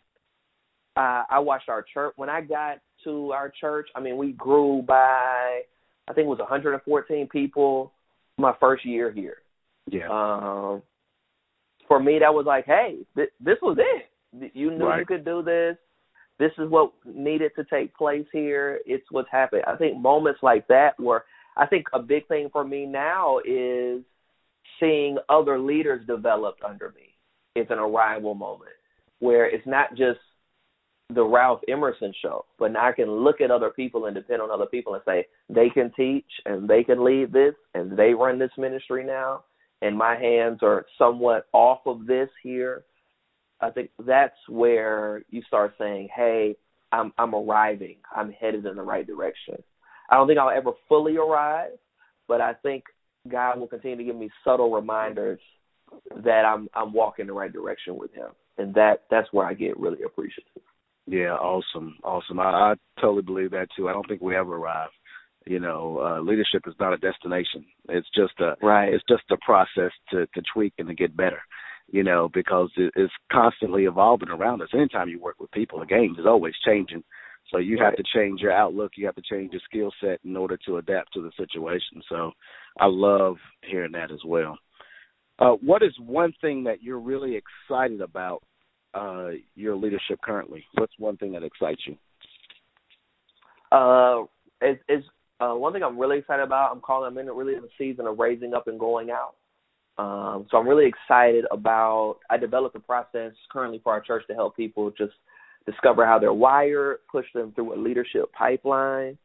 I, 1.00 1.24
I 1.30 1.40
watched 1.40 1.70
our 1.70 1.86
church 1.94 2.14
when 2.18 2.30
I 2.30 2.42
got 2.42 2.80
to 3.06 3.32
our 3.32 3.52
church. 3.60 3.88
I 3.96 4.02
mean, 4.02 4.18
we 4.18 4.34
grew 4.34 4.84
by 4.86 5.62
I 6.10 6.14
think 6.14 6.26
it 6.26 6.30
was 6.30 6.40
114 6.40 7.28
people 7.28 7.94
my 8.38 8.54
first 8.60 8.86
year 8.86 9.12
here. 9.12 9.38
Yeah. 9.90 10.08
Um, 10.10 10.82
for 11.88 12.02
me, 12.02 12.20
that 12.20 12.34
was 12.34 12.46
like, 12.46 12.66
hey, 12.66 12.98
th- 13.16 13.30
this 13.40 13.58
was 13.62 13.78
it. 13.80 14.54
You 14.56 14.72
knew 14.72 14.86
right. 14.86 15.00
you 15.00 15.06
could 15.06 15.24
do 15.24 15.42
this. 15.42 15.78
This 16.40 16.52
is 16.58 16.70
what 16.70 16.94
needed 17.06 17.52
to 17.58 17.64
take 17.66 17.96
place 17.96 18.26
here. 18.32 18.80
It's 18.86 19.06
what's 19.12 19.30
happened. 19.32 19.64
I 19.68 19.76
think 19.76 19.98
moments 19.98 20.40
like 20.42 20.68
that 20.68 21.00
were, 21.00 21.26
I 21.58 21.66
think 21.66 21.86
a 21.94 22.00
big 22.00 22.28
thing 22.28 22.50
for 22.52 22.64
me 22.64 22.86
now 22.86 23.40
is 23.40 24.02
seeing 24.80 25.18
other 25.28 25.60
leaders 25.60 26.06
developed 26.08 26.64
under 26.64 26.90
me. 26.90 27.16
It's 27.56 27.72
an 27.72 27.80
arrival 27.80 28.36
moment 28.36 28.72
where 29.20 29.46
it's 29.46 29.68
not 29.68 29.90
just 29.92 30.20
the 31.12 31.24
Ralph 31.24 31.62
Emerson 31.68 32.14
show, 32.22 32.46
but 32.60 32.72
now 32.72 32.88
I 32.88 32.92
can 32.92 33.10
look 33.10 33.42
at 33.42 33.50
other 33.50 33.72
people 33.72 34.06
and 34.06 34.16
depend 34.16 34.42
on 34.42 34.52
other 34.52 34.68
people 34.68 34.94
and 34.94 35.04
say 35.06 35.26
they 35.50 35.70
can 35.70 35.92
teach 35.96 36.30
and 36.46 36.68
they 36.68 36.84
can 36.84 37.04
lead 37.04 37.34
this 37.34 37.56
and 37.74 37.98
they 37.98 38.14
run 38.14 38.38
this 38.38 38.52
ministry 38.58 39.04
now 39.04 39.44
and 39.82 39.98
my 39.98 40.16
hands 40.16 40.60
are 40.62 40.86
somewhat 40.98 41.48
off 41.54 41.80
of 41.86 42.06
this 42.06 42.30
here. 42.44 42.84
I 43.62 43.70
think 43.70 43.90
that's 44.06 44.38
where 44.48 45.24
you 45.30 45.42
start 45.44 45.76
saying, 45.78 46.10
"Hey, 46.14 46.56
I'm 46.92 47.14
I'm 47.18 47.36
arriving. 47.36 47.98
I'm 48.16 48.32
headed 48.32 48.66
in 48.66 48.76
the 48.76 48.82
right 48.82 49.06
direction." 49.06 49.62
I 50.10 50.16
don't 50.16 50.28
think 50.28 50.40
I'll 50.40 50.50
ever 50.50 50.72
fully 50.88 51.18
arrive, 51.18 51.72
but 52.28 52.42
I 52.42 52.54
think 52.54 52.86
God 53.28 53.60
will 53.60 53.68
continue 53.68 53.98
to 53.98 54.04
give 54.04 54.16
me 54.16 54.30
subtle 54.44 54.72
reminders 54.72 55.40
that 56.24 56.46
I'm 56.46 56.70
I'm 56.74 56.94
walking 56.94 57.28
the 57.28 57.34
right 57.34 57.52
direction 57.52 57.98
with 57.98 58.14
Him, 58.14 58.30
and 58.58 58.74
that 58.76 59.04
that's 59.10 59.32
where 59.34 59.46
I 59.46 59.54
get 59.54 59.80
really 59.80 60.04
appreciative. 60.04 60.64
Yeah, 61.10 61.34
awesome, 61.34 61.98
awesome. 62.04 62.40
I, 62.40 62.44
I 62.44 62.74
totally 63.02 63.24
believe 63.24 63.50
that 63.52 63.70
too. 63.76 63.90
I 63.90 63.94
don't 63.94 64.08
think 64.08 64.22
we 64.22 64.36
ever 64.36 64.56
arrive. 64.56 64.90
You 65.48 65.60
know, 65.60 66.00
uh, 66.00 66.22
leadership 66.22 66.64
is 66.68 66.76
not 66.80 66.94
a 66.94 66.98
destination. 66.98 67.66
It's 67.88 68.08
just 68.16 68.40
a 68.40 68.56
right. 68.62 68.94
It's 68.94 69.04
just 69.10 69.24
a 69.32 69.38
process 69.44 69.92
to 70.12 70.28
to 70.28 70.42
tweak 70.54 70.74
and 70.78 70.88
to 70.88 70.94
get 70.94 71.18
better. 71.18 71.40
You 71.92 72.04
know, 72.04 72.30
because 72.32 72.70
it, 72.78 72.94
it's 72.96 73.14
constantly 73.32 73.86
evolving 73.86 74.30
around 74.30 74.62
us. 74.62 74.70
Anytime 74.72 75.10
you 75.10 75.20
work 75.20 75.40
with 75.40 75.50
people, 75.50 75.80
the 75.80 75.88
game 75.88 76.16
is 76.20 76.28
always 76.28 76.54
changing. 76.64 77.04
So 77.52 77.58
you 77.58 77.80
right. 77.80 77.86
have 77.86 77.96
to 77.96 78.04
change 78.14 78.42
your 78.42 78.52
outlook. 78.52 78.92
You 78.96 79.08
have 79.08 79.16
to 79.16 79.24
change 79.28 79.52
your 79.54 79.62
skill 79.66 79.92
set 80.00 80.20
in 80.24 80.38
order 80.38 80.60
to 80.68 80.78
adapt 80.78 81.14
to 81.14 81.24
the 81.24 81.32
situation. 81.38 82.04
So 82.08 82.34
I 82.80 82.86
love 82.86 83.38
hearing 83.64 83.94
that 83.94 84.12
as 84.12 84.20
well. 84.24 84.60
Uh, 85.40 85.54
what 85.64 85.82
is 85.82 85.94
one 86.00 86.34
thing 86.42 86.66
that 86.66 86.84
you're 86.84 87.00
really 87.00 87.36
excited 87.36 88.02
about 88.02 88.44
uh, 88.94 89.30
your 89.56 89.76
leadership 89.76 90.20
currently? 90.24 90.64
What's 90.76 90.94
one 90.98 91.18
thing 91.18 91.32
that 91.34 91.44
excites 91.44 91.82
you? 91.86 91.96
Uh, 93.72 94.26
it's, 94.62 94.82
it's 94.88 95.06
uh, 95.40 95.54
one 95.54 95.74
thing 95.74 95.84
I'm 95.84 96.00
really 96.00 96.20
excited 96.20 96.44
about. 96.44 96.72
I'm 96.74 96.82
calling. 96.82 97.12
I'm 97.12 97.18
in 97.18 97.28
really 97.28 97.56
the 97.56 97.70
season 97.78 98.08
of 98.08 98.20
raising 98.20 98.54
up 98.54 98.68
and 98.68 98.80
going 98.80 99.10
out. 99.10 99.36
Um, 99.98 100.48
so 100.50 100.58
I'm 100.58 100.68
really 100.68 100.88
excited 100.88 101.46
about. 101.52 102.18
I 102.30 102.38
developed 102.38 102.76
a 102.76 102.80
process 102.80 103.34
currently 103.52 103.80
for 103.84 103.92
our 103.94 104.02
church 104.02 104.24
to 104.28 104.34
help 104.34 104.56
people 104.56 104.92
just 104.92 105.14
discover 105.66 106.06
how 106.06 106.18
they're 106.20 106.34
wired, 106.34 107.00
push 107.12 107.26
them 107.34 107.52
through 107.54 107.74
a 107.74 107.80
leadership 107.80 108.32
pipeline, 108.34 109.18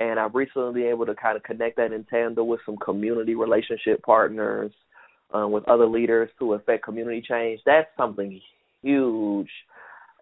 and 0.00 0.18
I've 0.18 0.34
recently 0.34 0.82
been 0.82 0.90
able 0.90 1.06
to 1.06 1.14
kind 1.14 1.36
of 1.36 1.42
connect 1.44 1.76
that 1.76 1.92
in 1.92 2.04
tandem 2.04 2.46
with 2.46 2.60
some 2.66 2.76
community 2.76 3.34
relationship 3.34 4.02
partners, 4.02 4.72
um, 5.32 5.52
with 5.52 5.68
other 5.68 5.86
leaders 5.86 6.30
to 6.40 6.54
affect 6.54 6.84
community 6.84 7.22
change. 7.26 7.60
That's 7.64 7.88
something 7.96 8.40
huge 8.82 9.50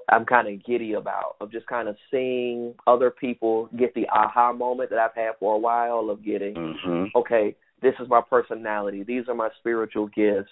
I'm 0.09 0.25
kind 0.25 0.49
of 0.49 0.64
giddy 0.64 0.92
about 0.92 1.37
of 1.40 1.51
just 1.51 1.66
kind 1.66 1.88
of 1.88 1.97
seeing 2.11 2.75
other 2.87 3.11
people 3.11 3.69
get 3.77 3.92
the 3.95 4.07
aha 4.09 4.53
moment 4.53 4.90
that 4.90 4.99
I've 4.99 5.14
had 5.14 5.33
for 5.40 5.55
a 5.55 5.59
while 5.59 6.11
of 6.11 6.25
getting, 6.25 6.55
mm-hmm. 6.55 7.05
okay, 7.16 7.57
this 7.83 7.95
is 8.01 8.09
my 8.09 8.21
personality, 8.29 9.03
these 9.03 9.25
are 9.29 9.35
my 9.35 9.49
spiritual 9.59 10.07
gifts, 10.09 10.51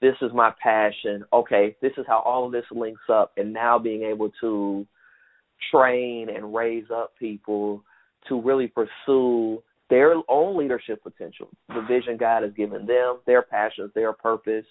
this 0.00 0.14
is 0.22 0.30
my 0.34 0.52
passion. 0.62 1.24
Okay, 1.32 1.76
this 1.80 1.92
is 1.96 2.04
how 2.06 2.18
all 2.20 2.46
of 2.46 2.52
this 2.52 2.64
links 2.70 3.02
up, 3.10 3.32
and 3.36 3.52
now 3.52 3.78
being 3.78 4.02
able 4.02 4.30
to 4.40 4.86
train 5.72 6.28
and 6.28 6.54
raise 6.54 6.84
up 6.94 7.14
people 7.18 7.82
to 8.28 8.40
really 8.40 8.68
pursue 8.68 9.62
their 9.90 10.14
own 10.28 10.58
leadership 10.58 11.02
potential, 11.02 11.48
the 11.68 11.82
vision 11.88 12.16
God 12.16 12.42
has 12.42 12.52
given 12.52 12.86
them, 12.86 13.18
their 13.26 13.42
passions, 13.42 13.90
their 13.94 14.12
purpose. 14.12 14.64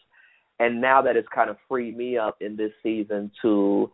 And 0.60 0.82
now 0.82 1.02
that 1.02 1.16
it's 1.16 1.28
kind 1.34 1.50
of 1.50 1.58
freed 1.68 1.98
me 1.98 2.18
up 2.18 2.38
in 2.42 2.56
this 2.56 2.72
season 2.82 3.32
to 3.42 3.92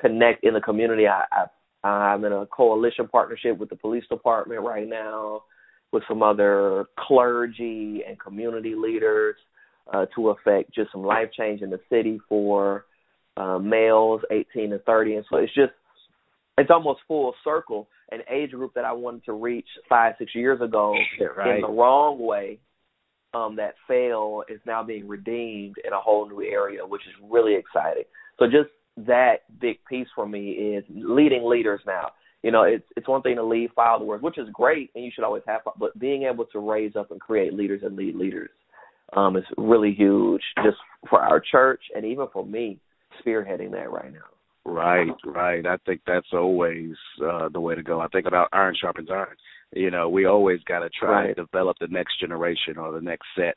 connect 0.00 0.44
in 0.44 0.54
the 0.54 0.60
community. 0.60 1.06
I, 1.06 1.24
I 1.30 1.46
I'm 1.84 2.24
in 2.24 2.32
a 2.32 2.46
coalition 2.46 3.08
partnership 3.08 3.58
with 3.58 3.68
the 3.68 3.76
police 3.76 4.04
department 4.08 4.62
right 4.62 4.88
now, 4.88 5.42
with 5.92 6.02
some 6.08 6.22
other 6.22 6.86
clergy 6.98 8.02
and 8.08 8.18
community 8.18 8.74
leaders 8.74 9.36
uh, 9.92 10.06
to 10.16 10.30
affect 10.30 10.74
just 10.74 10.90
some 10.92 11.04
life 11.04 11.28
change 11.36 11.60
in 11.60 11.68
the 11.70 11.80
city 11.90 12.18
for 12.28 12.86
uh, 13.36 13.58
males 13.58 14.22
18 14.30 14.70
to 14.70 14.78
30, 14.78 15.16
and 15.16 15.24
so 15.30 15.36
it's 15.36 15.54
just 15.54 15.72
it's 16.56 16.70
almost 16.70 17.00
full 17.06 17.34
circle. 17.44 17.88
An 18.12 18.20
age 18.30 18.52
group 18.52 18.74
that 18.74 18.84
I 18.84 18.92
wanted 18.92 19.24
to 19.24 19.32
reach 19.32 19.66
five 19.88 20.14
six 20.18 20.34
years 20.34 20.60
ago 20.60 20.94
right. 21.36 21.56
in 21.56 21.62
the 21.62 21.68
wrong 21.68 22.18
way. 22.18 22.60
Um, 23.34 23.56
that 23.56 23.74
failed 23.88 24.44
is 24.48 24.60
now 24.64 24.82
being 24.82 25.08
redeemed 25.08 25.76
in 25.84 25.92
a 25.92 26.00
whole 26.00 26.28
new 26.28 26.42
area, 26.42 26.86
which 26.86 27.02
is 27.02 27.14
really 27.30 27.56
exciting. 27.56 28.04
So 28.38 28.46
just 28.46 28.70
that 29.06 29.38
big 29.60 29.78
piece 29.88 30.06
for 30.14 30.26
me 30.26 30.50
is 30.50 30.84
leading 30.88 31.44
leaders 31.44 31.80
now. 31.86 32.12
You 32.42 32.52
know, 32.52 32.62
it's 32.62 32.84
it's 32.96 33.08
one 33.08 33.22
thing 33.22 33.36
to 33.36 33.42
lead 33.42 33.70
followers, 33.74 34.22
which 34.22 34.38
is 34.38 34.48
great, 34.52 34.90
and 34.94 35.04
you 35.04 35.10
should 35.14 35.24
always 35.24 35.42
have, 35.46 35.62
but 35.78 35.98
being 35.98 36.24
able 36.24 36.44
to 36.46 36.58
raise 36.58 36.94
up 36.94 37.10
and 37.10 37.20
create 37.20 37.54
leaders 37.54 37.80
and 37.82 37.96
lead 37.96 38.14
leaders 38.14 38.50
um, 39.14 39.36
is 39.36 39.44
really 39.56 39.94
huge, 39.94 40.42
just 40.62 40.76
for 41.08 41.20
our 41.20 41.40
church 41.40 41.82
and 41.96 42.04
even 42.04 42.26
for 42.32 42.44
me 42.44 42.78
spearheading 43.24 43.70
that 43.72 43.90
right 43.90 44.12
now. 44.12 44.20
Right, 44.66 45.08
right. 45.24 45.66
I 45.66 45.76
think 45.84 46.00
that's 46.06 46.32
always 46.32 46.92
uh, 47.24 47.48
the 47.50 47.60
way 47.60 47.74
to 47.74 47.82
go. 47.82 48.00
I 48.00 48.08
think 48.08 48.26
about 48.26 48.48
iron 48.52 48.74
sharpens 48.80 49.08
iron. 49.10 49.36
You 49.74 49.90
know, 49.90 50.08
we 50.08 50.24
always 50.24 50.60
got 50.62 50.80
to 50.80 50.90
try 50.90 51.26
right. 51.26 51.36
to 51.36 51.42
develop 51.42 51.76
the 51.80 51.88
next 51.88 52.20
generation 52.20 52.78
or 52.78 52.92
the 52.92 53.00
next 53.00 53.26
set 53.36 53.56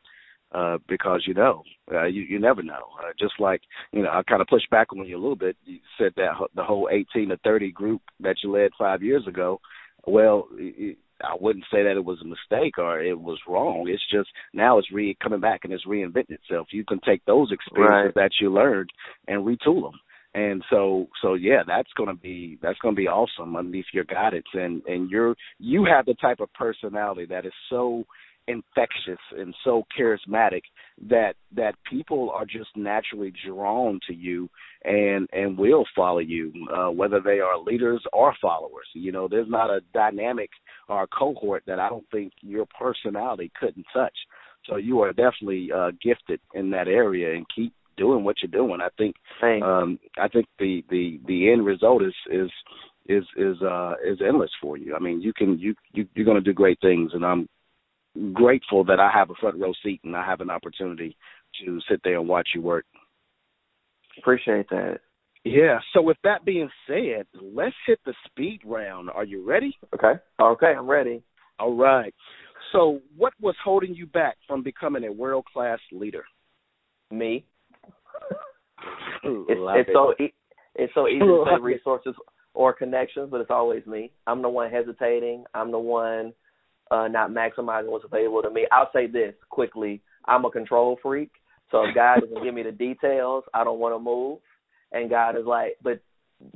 uh, 0.51 0.77
because 0.87 1.23
you 1.27 1.33
know, 1.33 1.63
uh, 1.91 2.05
you 2.05 2.21
you 2.23 2.39
never 2.39 2.63
know. 2.63 2.89
Uh, 2.99 3.11
just 3.19 3.33
like 3.39 3.61
you 3.91 4.01
know, 4.01 4.09
I 4.09 4.23
kind 4.23 4.41
of 4.41 4.47
pushed 4.47 4.69
back 4.69 4.93
on 4.93 5.05
you 5.05 5.15
a 5.15 5.19
little 5.19 5.35
bit. 5.35 5.57
You 5.65 5.79
said 5.97 6.13
that 6.17 6.31
the 6.55 6.63
whole 6.63 6.89
18 6.91 7.29
to 7.29 7.37
30 7.37 7.71
group 7.71 8.01
that 8.21 8.37
you 8.43 8.51
led 8.51 8.71
five 8.77 9.03
years 9.03 9.27
ago. 9.27 9.59
Well, 10.05 10.47
it, 10.53 10.97
I 11.21 11.35
wouldn't 11.39 11.65
say 11.71 11.83
that 11.83 11.97
it 11.97 12.05
was 12.05 12.19
a 12.21 12.25
mistake 12.25 12.77
or 12.77 13.01
it 13.01 13.19
was 13.19 13.39
wrong. 13.47 13.87
It's 13.89 14.03
just 14.11 14.29
now 14.53 14.77
it's 14.77 14.91
re 14.91 15.17
coming 15.21 15.39
back 15.39 15.61
and 15.63 15.73
it's 15.73 15.85
reinventing 15.85 16.31
itself. 16.31 16.67
You 16.71 16.85
can 16.85 16.99
take 17.05 17.25
those 17.25 17.51
experiences 17.51 18.13
right. 18.15 18.23
that 18.23 18.31
you 18.39 18.53
learned 18.53 18.91
and 19.27 19.45
retool 19.45 19.91
them. 19.91 19.99
And 20.37 20.63
so, 20.69 21.07
so 21.23 21.33
yeah, 21.33 21.63
that's 21.65 21.89
gonna 21.97 22.13
be 22.13 22.59
that's 22.61 22.77
gonna 22.77 22.95
be 22.95 23.07
awesome 23.07 23.55
underneath 23.55 23.87
your 23.91 24.03
guidance, 24.03 24.45
and 24.53 24.83
and 24.85 25.09
you're 25.09 25.35
you 25.57 25.83
have 25.85 26.05
the 26.05 26.13
type 26.13 26.39
of 26.41 26.53
personality 26.53 27.25
that 27.25 27.47
is 27.47 27.53
so 27.71 28.03
infectious 28.47 29.19
and 29.35 29.53
so 29.63 29.83
charismatic 29.97 30.61
that 31.09 31.33
that 31.55 31.73
people 31.89 32.29
are 32.29 32.45
just 32.45 32.69
naturally 32.75 33.33
drawn 33.47 33.99
to 34.07 34.13
you 34.13 34.47
and 34.85 35.27
and 35.33 35.57
will 35.57 35.83
follow 35.95 36.19
you 36.19 36.53
uh 36.71 36.89
whether 36.91 37.19
they 37.19 37.39
are 37.39 37.57
leaders 37.57 38.03
or 38.13 38.31
followers. 38.39 38.87
You 38.93 39.11
know 39.11 39.27
there's 39.27 39.49
not 39.49 39.71
a 39.71 39.81
dynamic 39.91 40.51
or 40.87 41.01
a 41.01 41.07
cohort 41.07 41.63
that 41.65 41.79
I 41.79 41.89
don't 41.89 42.05
think 42.11 42.31
your 42.41 42.67
personality 42.79 43.51
couldn't 43.59 43.87
touch. 43.91 44.15
So 44.69 44.75
you 44.75 45.01
are 45.01 45.13
definitely 45.13 45.71
uh 45.75 45.93
gifted 45.99 46.39
in 46.53 46.69
that 46.69 46.87
area 46.87 47.33
and 47.35 47.45
keep 47.55 47.73
doing 47.97 48.23
what 48.23 48.37
you're 48.41 48.51
doing 48.51 48.79
I 48.81 48.89
think 48.97 49.15
Thanks. 49.41 49.65
um 49.65 49.99
I 50.17 50.27
think 50.27 50.45
the 50.59 50.83
the 50.89 51.19
the 51.27 51.51
end 51.51 51.65
result 51.65 52.03
is 52.03 52.13
is 52.31 52.49
is 53.07 53.23
is 53.35 53.61
uh 53.61 53.93
is 54.05 54.19
endless 54.25 54.51
for 54.61 54.77
you. 54.77 54.95
I 54.95 54.99
mean, 54.99 55.21
you 55.21 55.33
can 55.33 55.57
you, 55.59 55.75
you 55.93 56.07
you're 56.13 56.25
going 56.25 56.35
to 56.35 56.41
do 56.41 56.53
great 56.53 56.79
things, 56.81 57.11
and 57.13 57.25
I'm 57.25 57.47
grateful 58.33 58.83
that 58.85 58.99
I 58.99 59.09
have 59.11 59.29
a 59.29 59.35
front 59.35 59.57
row 59.59 59.73
seat 59.83 60.01
and 60.03 60.15
I 60.15 60.25
have 60.25 60.41
an 60.41 60.49
opportunity 60.49 61.15
to 61.65 61.79
sit 61.89 62.01
there 62.03 62.19
and 62.19 62.27
watch 62.27 62.49
you 62.55 62.61
work. 62.61 62.85
Appreciate 64.17 64.69
that. 64.69 64.99
Yeah. 65.43 65.79
So 65.93 66.01
with 66.01 66.17
that 66.23 66.43
being 66.43 66.69
said, 66.87 67.25
let's 67.41 67.75
hit 67.85 67.99
the 68.05 68.13
speed 68.25 68.61
round. 68.65 69.09
Are 69.09 69.23
you 69.23 69.47
ready? 69.47 69.77
Okay. 69.93 70.19
Okay, 70.41 70.73
I'm 70.77 70.89
ready. 70.89 71.21
All 71.59 71.75
right. 71.75 72.13
So 72.71 72.99
what 73.15 73.33
was 73.39 73.55
holding 73.63 73.93
you 73.95 74.07
back 74.07 74.37
from 74.47 74.63
becoming 74.63 75.05
a 75.05 75.11
world 75.11 75.45
class 75.51 75.79
leader? 75.91 76.25
Me. 77.11 77.45
It's, 79.23 79.49
it. 79.49 79.57
it's 79.79 79.89
so 79.93 80.13
e- 80.19 80.33
it's 80.75 80.93
so 80.93 81.07
easy 81.07 81.19
to 81.19 81.43
say 81.49 81.61
resources 81.61 82.15
or 82.53 82.73
connections, 82.73 83.29
but 83.29 83.41
it's 83.41 83.51
always 83.51 83.85
me. 83.85 84.11
I'm 84.25 84.41
the 84.41 84.49
one 84.49 84.71
hesitating. 84.71 85.45
I'm 85.53 85.71
the 85.71 85.79
one 85.79 86.33
uh, 86.91 87.07
not 87.07 87.31
maximizing 87.31 87.89
what's 87.89 88.05
available 88.05 88.41
to 88.41 88.49
me. 88.49 88.65
I'll 88.71 88.89
say 88.93 89.07
this 89.07 89.33
quickly: 89.49 90.01
I'm 90.25 90.45
a 90.45 90.49
control 90.49 90.97
freak. 91.01 91.31
So 91.71 91.83
if 91.83 91.95
God 91.95 92.21
doesn't 92.21 92.43
give 92.43 92.53
me 92.53 92.63
the 92.63 92.71
details, 92.71 93.43
I 93.53 93.63
don't 93.63 93.79
want 93.79 93.93
to 93.93 93.99
move. 93.99 94.39
And 94.93 95.09
God 95.09 95.37
is 95.37 95.45
like, 95.45 95.77
but 95.83 96.01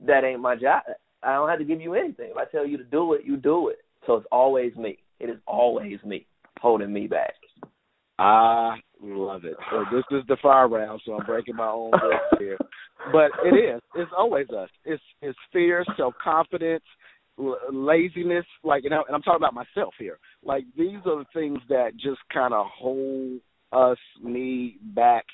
that 0.06 0.24
ain't 0.24 0.40
my 0.40 0.56
job. 0.56 0.84
I 1.22 1.34
don't 1.34 1.50
have 1.50 1.60
to 1.60 1.66
give 1.66 1.82
you 1.82 1.94
anything. 1.94 2.30
If 2.32 2.38
I 2.38 2.46
tell 2.46 2.66
you 2.66 2.78
to 2.78 2.84
do 2.84 3.14
it, 3.14 3.26
you 3.26 3.36
do 3.36 3.68
it. 3.68 3.80
So 4.08 4.16
it's 4.16 4.28
always 4.32 4.74
me. 4.76 5.00
It 5.20 5.30
is 5.30 5.38
always 5.46 6.00
me 6.06 6.26
holding 6.60 6.94
me 6.94 7.08
back. 7.08 7.34
I 8.18 8.78
love 9.02 9.46
it. 9.46 9.56
So 9.72 9.84
this 9.92 10.04
is 10.12 10.26
the 10.28 10.38
fire 10.42 10.68
round, 10.68 11.02
so 11.06 11.14
I'm 11.14 11.26
breaking 11.26 11.56
my 11.56 11.68
own 11.68 11.92
rules 11.92 12.20
here. 12.40 12.58
But 13.12 13.32
it 13.44 13.56
is. 13.56 13.82
It's 13.96 14.12
always 14.16 14.50
us. 14.50 14.70
It's 14.86 15.02
it's 15.22 15.38
fear, 15.52 15.84
self 15.98 16.14
confidence, 16.24 16.84
l- 17.40 17.58
laziness. 17.72 18.46
Like, 18.64 18.84
and, 18.86 18.94
I, 18.94 18.98
and 19.08 19.16
I'm 19.16 19.22
talking 19.22 19.42
about 19.42 19.54
myself 19.54 19.94
here. 19.98 20.20
Like 20.44 20.66
these 20.78 21.00
are 21.06 21.20
the 21.20 21.26
things 21.34 21.60
that 21.70 21.94
just 21.96 22.20
kind 22.34 22.54
of 22.54 22.68
hold 22.72 23.40
us, 23.72 23.98
me, 24.22 24.78
back 24.94 25.26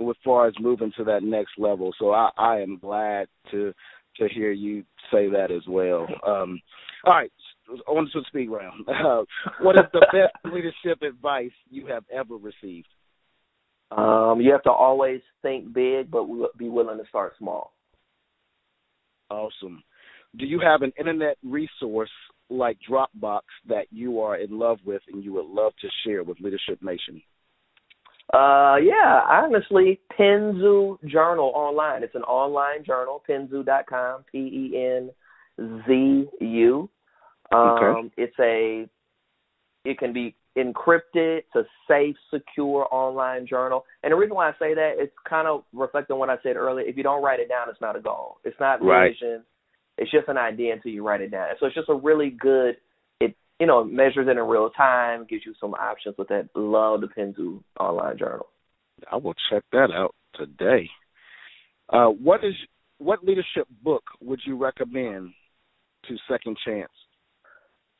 as 0.00 0.16
far 0.24 0.46
as 0.46 0.54
moving 0.60 0.92
to 0.96 1.04
that 1.04 1.22
next 1.22 1.52
level. 1.58 1.92
So 1.98 2.10
I, 2.10 2.30
I 2.36 2.60
am 2.60 2.78
glad 2.78 3.28
to 3.50 3.72
to 4.18 4.28
hear 4.28 4.52
you 4.52 4.84
say 5.12 5.28
that 5.28 5.50
as 5.50 5.62
well. 5.68 6.06
Um, 6.26 6.60
all 7.04 7.14
right, 7.14 7.32
on 7.86 8.04
to 8.12 8.20
the 8.20 8.24
speed 8.28 8.48
round. 8.48 8.86
Uh, 8.88 9.24
what 9.60 9.76
is 9.76 9.84
the 9.92 10.06
best 10.12 10.54
leadership 10.54 11.02
advice 11.02 11.50
you 11.70 11.86
have 11.86 12.04
ever 12.12 12.36
received? 12.36 12.86
Um, 13.90 14.40
you 14.40 14.50
have 14.52 14.62
to 14.64 14.70
always 14.70 15.20
think 15.42 15.72
big, 15.72 16.10
but 16.10 16.26
be 16.58 16.68
willing 16.68 16.98
to 16.98 17.08
start 17.08 17.34
small. 17.38 17.72
Awesome. 19.30 19.82
Do 20.36 20.46
you 20.46 20.60
have 20.60 20.82
an 20.82 20.92
internet 20.98 21.36
resource 21.44 22.10
like 22.50 22.78
Dropbox 22.88 23.42
that 23.68 23.86
you 23.90 24.20
are 24.20 24.36
in 24.36 24.58
love 24.58 24.78
with 24.84 25.02
and 25.12 25.22
you 25.22 25.32
would 25.34 25.46
love 25.46 25.72
to 25.80 25.88
share 26.04 26.22
with 26.22 26.40
Leadership 26.40 26.82
Nation? 26.82 27.22
Uh, 28.32 28.76
yeah, 28.82 29.20
honestly, 29.30 30.00
Penzu 30.18 30.98
Journal 31.06 31.52
online. 31.54 32.02
It's 32.02 32.14
an 32.14 32.22
online 32.22 32.84
journal, 32.84 33.22
penzu.com, 33.28 34.24
P 34.32 34.38
E 34.38 34.76
N 34.76 35.10
Z 35.86 36.26
U. 36.40 36.88
Um, 37.52 37.60
okay. 37.60 38.12
It's 38.16 38.36
a, 38.40 38.88
it 39.84 39.98
can 39.98 40.12
be 40.12 40.34
encrypted. 40.56 41.38
It's 41.38 41.54
a 41.56 41.64
safe, 41.88 42.16
secure 42.32 42.86
online 42.90 43.46
journal. 43.46 43.84
And 44.02 44.12
the 44.12 44.16
reason 44.16 44.36
why 44.36 44.48
I 44.48 44.52
say 44.52 44.74
that, 44.74 44.92
it's 44.98 45.12
kind 45.28 45.48
of 45.48 45.64
reflecting 45.72 46.18
what 46.18 46.30
I 46.30 46.36
said 46.42 46.56
earlier. 46.56 46.86
If 46.86 46.96
you 46.96 47.02
don't 47.02 47.22
write 47.22 47.40
it 47.40 47.48
down, 47.48 47.68
it's 47.68 47.80
not 47.80 47.96
a 47.96 48.00
goal. 48.00 48.38
It's 48.44 48.58
not 48.60 48.82
right. 48.82 49.12
vision. 49.12 49.44
It's 49.98 50.10
just 50.10 50.28
an 50.28 50.38
idea 50.38 50.74
until 50.74 50.92
you 50.92 51.06
write 51.06 51.20
it 51.20 51.30
down. 51.30 51.48
So 51.60 51.66
it's 51.66 51.74
just 51.74 51.88
a 51.88 51.94
really 51.94 52.30
good. 52.30 52.76
It 53.20 53.36
you 53.60 53.66
know 53.66 53.84
measures 53.84 54.26
it 54.28 54.36
in 54.36 54.38
real 54.38 54.70
time, 54.70 55.26
gives 55.28 55.46
you 55.46 55.54
some 55.60 55.74
options 55.74 56.16
with 56.18 56.28
that. 56.28 56.48
Love 56.54 57.00
the 57.00 57.08
Penzu 57.08 57.62
online 57.78 58.18
journal. 58.18 58.46
I 59.10 59.16
will 59.16 59.34
check 59.50 59.62
that 59.72 59.90
out 59.94 60.14
today. 60.34 60.88
Uh, 61.88 62.06
what 62.06 62.44
is 62.44 62.54
what 62.98 63.24
leadership 63.24 63.68
book 63.82 64.02
would 64.20 64.40
you 64.46 64.56
recommend 64.56 65.32
to 66.08 66.16
Second 66.30 66.56
Chance? 66.64 66.92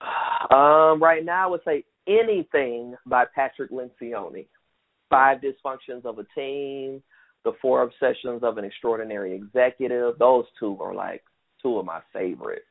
Um, 0.44 1.02
right 1.02 1.24
now, 1.24 1.46
I 1.46 1.50
would 1.50 1.62
say 1.64 1.84
anything 2.06 2.94
by 3.06 3.24
Patrick 3.34 3.70
Lencioni. 3.70 4.46
Five 5.10 5.38
Dysfunctions 5.40 6.04
of 6.04 6.18
a 6.18 6.24
Team, 6.34 7.02
The 7.44 7.52
Four 7.60 7.82
Obsessions 7.82 8.42
of 8.42 8.58
an 8.58 8.64
Extraordinary 8.64 9.34
Executive. 9.34 10.18
Those 10.18 10.44
two 10.58 10.76
are 10.80 10.94
like 10.94 11.22
two 11.62 11.78
of 11.78 11.84
my 11.84 12.00
favorites. 12.12 12.64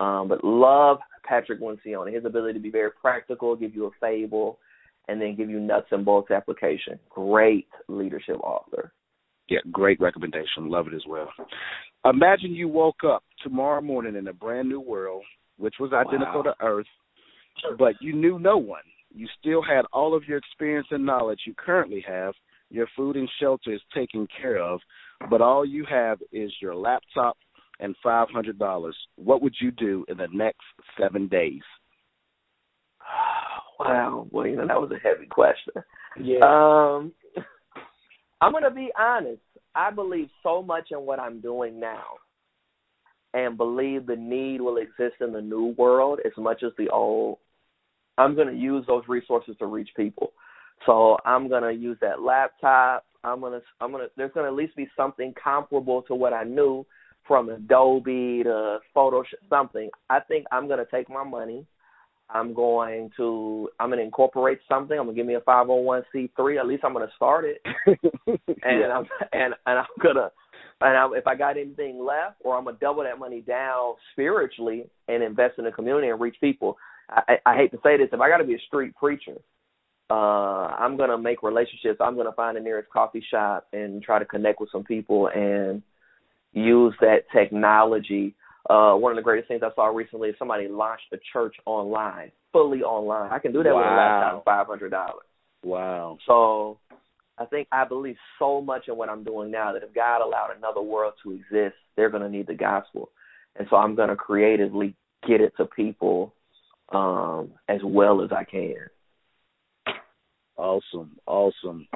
Um, 0.00 0.28
but 0.28 0.42
love 0.42 0.98
Patrick 1.24 1.60
Lencioni. 1.60 2.14
His 2.14 2.24
ability 2.24 2.54
to 2.54 2.62
be 2.62 2.70
very 2.70 2.90
practical, 2.90 3.56
give 3.56 3.74
you 3.74 3.86
a 3.86 3.90
fable, 4.00 4.58
and 5.08 5.20
then 5.20 5.36
give 5.36 5.50
you 5.50 5.60
nuts 5.60 5.88
and 5.90 6.04
bolts 6.04 6.30
application. 6.30 6.98
Great 7.10 7.68
leadership 7.88 8.36
author. 8.42 8.92
Yeah, 9.48 9.58
great 9.70 10.00
recommendation. 10.00 10.70
Love 10.70 10.86
it 10.86 10.94
as 10.94 11.02
well. 11.06 11.28
Imagine 12.04 12.52
you 12.52 12.68
woke 12.68 13.04
up 13.04 13.22
tomorrow 13.42 13.80
morning 13.80 14.16
in 14.16 14.26
a 14.28 14.32
brand 14.32 14.68
new 14.68 14.80
world, 14.80 15.24
which 15.58 15.74
was 15.78 15.92
identical 15.92 16.42
wow. 16.44 16.52
to 16.52 16.54
Earth, 16.64 16.86
but 17.78 17.94
you 18.00 18.14
knew 18.14 18.38
no 18.38 18.56
one. 18.56 18.82
You 19.14 19.28
still 19.38 19.62
had 19.62 19.82
all 19.92 20.14
of 20.14 20.24
your 20.26 20.38
experience 20.38 20.88
and 20.90 21.04
knowledge 21.04 21.40
you 21.46 21.54
currently 21.54 22.04
have. 22.06 22.34
Your 22.70 22.86
food 22.96 23.16
and 23.16 23.28
shelter 23.38 23.72
is 23.72 23.80
taken 23.94 24.26
care 24.40 24.56
of, 24.58 24.80
but 25.28 25.42
all 25.42 25.64
you 25.64 25.84
have 25.90 26.18
is 26.32 26.50
your 26.60 26.74
laptop 26.74 27.36
and 27.80 27.94
five 28.02 28.28
hundred 28.30 28.58
dollars. 28.58 28.96
What 29.16 29.42
would 29.42 29.54
you 29.60 29.70
do 29.70 30.06
in 30.08 30.16
the 30.16 30.28
next 30.32 30.62
seven 30.98 31.28
days? 31.28 31.62
Wow, 33.80 34.28
well, 34.30 34.46
you 34.46 34.54
know 34.54 34.66
that 34.68 34.80
was 34.80 34.92
a 34.92 35.08
heavy 35.08 35.26
question. 35.26 35.72
Yeah. 36.20 36.38
Um, 36.42 37.12
I'm 38.40 38.52
gonna 38.52 38.70
be 38.70 38.90
honest. 38.96 39.40
I 39.74 39.90
believe 39.90 40.28
so 40.44 40.62
much 40.62 40.88
in 40.92 41.00
what 41.00 41.18
I'm 41.18 41.40
doing 41.40 41.80
now, 41.80 42.04
and 43.34 43.56
believe 43.56 44.06
the 44.06 44.14
need 44.14 44.60
will 44.60 44.76
exist 44.76 45.16
in 45.20 45.32
the 45.32 45.40
new 45.40 45.74
world 45.76 46.20
as 46.24 46.32
much 46.36 46.62
as 46.62 46.70
the 46.78 46.90
old. 46.90 47.38
I'm 48.22 48.36
gonna 48.36 48.52
use 48.52 48.84
those 48.86 49.04
resources 49.08 49.56
to 49.58 49.66
reach 49.66 49.90
people. 49.96 50.32
So 50.86 51.16
I'm 51.24 51.48
gonna 51.48 51.72
use 51.72 51.98
that 52.00 52.22
laptop. 52.22 53.04
I'm 53.24 53.40
gonna 53.40 53.60
I'm 53.80 53.92
gonna 53.92 54.06
there's 54.16 54.32
gonna 54.32 54.48
at 54.48 54.54
least 54.54 54.76
be 54.76 54.88
something 54.96 55.34
comparable 55.42 56.02
to 56.02 56.14
what 56.14 56.32
I 56.32 56.44
knew 56.44 56.86
from 57.26 57.48
Adobe 57.48 58.42
to 58.44 58.78
Photoshop, 58.94 59.24
something. 59.48 59.90
I 60.10 60.20
think 60.20 60.46
I'm 60.50 60.66
going 60.66 60.78
to 60.78 60.90
take 60.90 61.08
my 61.08 61.24
money. 61.24 61.66
I'm 62.30 62.54
going 62.54 63.10
to 63.16 63.68
I'm 63.78 63.90
going 63.90 63.98
to 63.98 64.04
incorporate 64.04 64.60
something. 64.68 64.98
I'm 64.98 65.06
going 65.06 65.16
to 65.16 65.20
give 65.20 65.26
me 65.26 65.34
a 65.34 65.40
501c3. 65.40 66.58
At 66.58 66.66
least 66.66 66.84
I'm 66.84 66.94
going 66.94 67.06
to 67.06 67.14
start 67.14 67.44
it. 67.44 67.60
and 68.26 68.80
yeah. 68.80 68.88
I'm 68.88 69.06
and 69.32 69.54
and 69.66 69.78
I'm 69.78 69.86
gonna 70.02 70.30
and 70.80 70.96
I, 70.96 71.08
if 71.16 71.26
I 71.26 71.34
got 71.36 71.56
anything 71.56 72.04
left, 72.04 72.36
or 72.40 72.56
I'm 72.56 72.64
gonna 72.64 72.78
double 72.80 73.04
that 73.04 73.18
money 73.18 73.40
down 73.40 73.94
spiritually 74.12 74.86
and 75.08 75.22
invest 75.22 75.58
in 75.58 75.64
the 75.64 75.70
community 75.70 76.08
and 76.08 76.20
reach 76.20 76.36
people. 76.40 76.76
I, 77.28 77.36
I 77.44 77.56
hate 77.56 77.70
to 77.72 77.78
say 77.82 77.96
this, 77.96 78.08
if 78.12 78.20
I 78.20 78.28
got 78.28 78.38
to 78.38 78.44
be 78.44 78.54
a 78.54 78.60
street 78.66 78.94
preacher, 78.96 79.36
uh, 80.10 80.74
I'm 80.78 80.96
gonna 80.96 81.16
make 81.16 81.42
relationships. 81.42 81.98
I'm 82.00 82.16
gonna 82.16 82.32
find 82.32 82.56
the 82.56 82.60
nearest 82.60 82.90
coffee 82.90 83.24
shop 83.30 83.66
and 83.72 84.02
try 84.02 84.18
to 84.18 84.24
connect 84.24 84.60
with 84.60 84.70
some 84.70 84.84
people 84.84 85.28
and 85.28 85.82
use 86.52 86.94
that 87.00 87.20
technology. 87.34 88.34
Uh, 88.68 88.94
one 88.94 89.12
of 89.12 89.16
the 89.16 89.22
greatest 89.22 89.48
things 89.48 89.62
I 89.64 89.74
saw 89.74 89.86
recently 89.86 90.28
is 90.28 90.34
somebody 90.38 90.68
launched 90.68 91.04
a 91.12 91.18
church 91.32 91.56
online, 91.64 92.30
fully 92.52 92.82
online. 92.82 93.32
I 93.32 93.38
can 93.38 93.52
do 93.52 93.62
that 93.62 93.72
wow. 93.72 93.78
with 93.78 93.86
a 93.86 93.96
laptop, 93.96 94.44
five 94.44 94.66
hundred 94.66 94.90
dollars. 94.90 95.24
Wow. 95.64 96.18
So 96.26 96.78
I 97.38 97.46
think 97.46 97.68
I 97.72 97.84
believe 97.84 98.16
so 98.38 98.60
much 98.60 98.88
in 98.88 98.96
what 98.96 99.08
I'm 99.08 99.24
doing 99.24 99.50
now 99.50 99.72
that 99.72 99.82
if 99.82 99.94
God 99.94 100.22
allowed 100.22 100.50
another 100.56 100.82
world 100.82 101.14
to 101.22 101.32
exist, 101.32 101.76
they're 101.96 102.10
going 102.10 102.22
to 102.22 102.28
need 102.28 102.48
the 102.48 102.54
gospel, 102.54 103.08
and 103.56 103.66
so 103.70 103.76
I'm 103.76 103.94
going 103.94 104.10
to 104.10 104.16
creatively 104.16 104.94
get 105.26 105.40
it 105.40 105.54
to 105.56 105.64
people 105.64 106.34
um, 106.92 107.52
as 107.68 107.80
well 107.84 108.22
as 108.22 108.30
I 108.32 108.44
can. 108.44 108.74
Awesome, 110.56 111.16
awesome. 111.26 111.88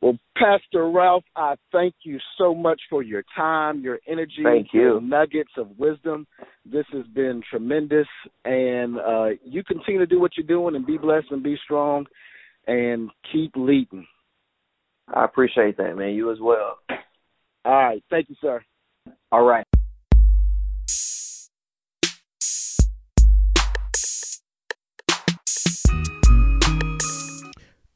Well, 0.00 0.18
Pastor 0.36 0.90
Ralph, 0.90 1.24
I 1.36 1.54
thank 1.70 1.94
you 2.02 2.18
so 2.36 2.54
much 2.54 2.80
for 2.90 3.04
your 3.04 3.22
time, 3.36 3.80
your 3.80 4.00
energy, 4.08 4.42
thank 4.42 4.68
you. 4.72 4.80
your 4.80 5.00
nuggets 5.00 5.52
of 5.56 5.78
wisdom. 5.78 6.26
This 6.64 6.86
has 6.92 7.06
been 7.14 7.40
tremendous, 7.48 8.08
and 8.44 8.98
uh, 8.98 9.26
you 9.44 9.62
continue 9.62 10.00
to 10.00 10.06
do 10.06 10.20
what 10.20 10.32
you're 10.36 10.46
doing 10.46 10.74
and 10.74 10.84
be 10.84 10.98
blessed 10.98 11.28
and 11.30 11.42
be 11.42 11.56
strong 11.64 12.06
and 12.66 13.10
keep 13.32 13.52
leading. 13.54 14.06
I 15.12 15.24
appreciate 15.24 15.76
that, 15.76 15.96
man. 15.96 16.14
You 16.14 16.32
as 16.32 16.38
well. 16.40 16.78
All 17.64 17.72
right. 17.72 18.02
Thank 18.10 18.28
you, 18.28 18.36
sir. 18.40 18.60
All 19.30 19.44
right. 19.44 19.66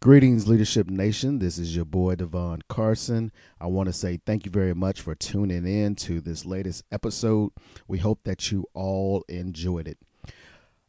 Greetings, 0.07 0.47
Leadership 0.47 0.89
Nation. 0.89 1.41
This 1.41 1.59
is 1.59 1.75
your 1.75 1.85
boy, 1.85 2.15
Devon 2.15 2.63
Carson. 2.69 3.33
I 3.61 3.67
want 3.67 3.89
to 3.89 3.93
say 3.93 4.21
thank 4.25 4.45
you 4.45 4.53
very 4.53 4.73
much 4.73 5.01
for 5.01 5.17
tuning 5.17 5.67
in 5.67 5.97
to 5.97 6.21
this 6.21 6.47
latest 6.47 6.85
episode. 6.93 7.51
We 7.89 7.99
hope 7.99 8.21
that 8.23 8.53
you 8.53 8.67
all 8.73 9.25
enjoyed 9.29 9.89
it. 9.89 9.99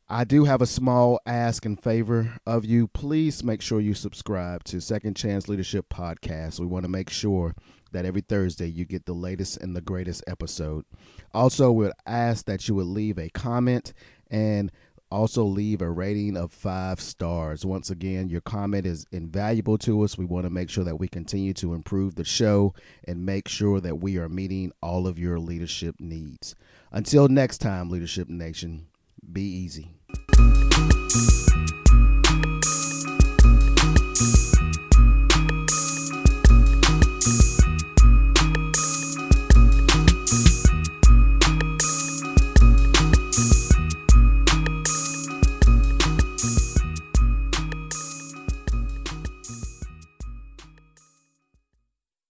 I 0.08 0.24
do 0.24 0.44
have 0.44 0.62
a 0.62 0.68
small 0.68 1.20
ask 1.26 1.66
in 1.66 1.78
favor 1.78 2.38
of 2.46 2.64
you. 2.64 2.88
Please 2.90 3.44
make 3.44 3.64
sure 3.64 3.82
you 3.82 3.96
subscribe 3.96 4.64
to 4.66 4.80
Second 4.80 5.16
Chance 5.18 5.48
Leadership 5.48 5.90
Podcast. 5.90 6.60
We 6.60 6.68
want 6.68 6.84
to 6.84 6.90
make 6.90 7.10
sure 7.10 7.56
that 7.94 8.06
every 8.06 8.22
Thursday 8.22 8.68
you 8.68 8.86
get 8.86 9.08
the 9.08 9.14
latest 9.14 9.58
and 9.58 9.76
the 9.76 9.82
greatest 9.82 10.24
episode. 10.28 10.86
Also, 11.34 11.72
we 11.72 11.86
would 11.86 11.94
ask 12.06 12.46
that 12.46 12.68
you 12.68 12.76
would 12.76 12.86
leave 12.86 13.18
a 13.18 13.30
comment 13.30 13.94
and 14.30 14.72
also, 15.10 15.44
leave 15.44 15.82
a 15.82 15.90
rating 15.90 16.36
of 16.36 16.52
five 16.52 17.00
stars. 17.00 17.66
Once 17.66 17.90
again, 17.90 18.30
your 18.30 18.42
comment 18.42 18.86
is 18.86 19.06
invaluable 19.12 19.78
to 19.80 20.04
us. 20.04 20.18
We 20.18 20.26
want 20.26 20.46
to 20.46 20.50
make 20.50 20.70
sure 20.70 20.84
that 20.84 21.00
we 21.00 21.08
continue 21.08 21.54
to 21.56 21.74
improve 21.74 22.16
the 22.16 22.26
show 22.26 22.74
and 23.08 23.26
make 23.26 23.48
sure 23.48 23.80
that 23.80 24.00
we 24.00 24.18
are 24.18 24.28
meeting 24.28 24.74
all 24.82 25.08
of 25.08 25.18
your 25.18 25.40
leadership 25.40 25.96
needs. 26.00 26.56
Until 26.92 27.30
next 27.30 27.60
time, 27.60 27.90
Leadership 27.90 28.28
Nation, 28.28 28.88
be 29.32 29.44
easy. 29.44 29.94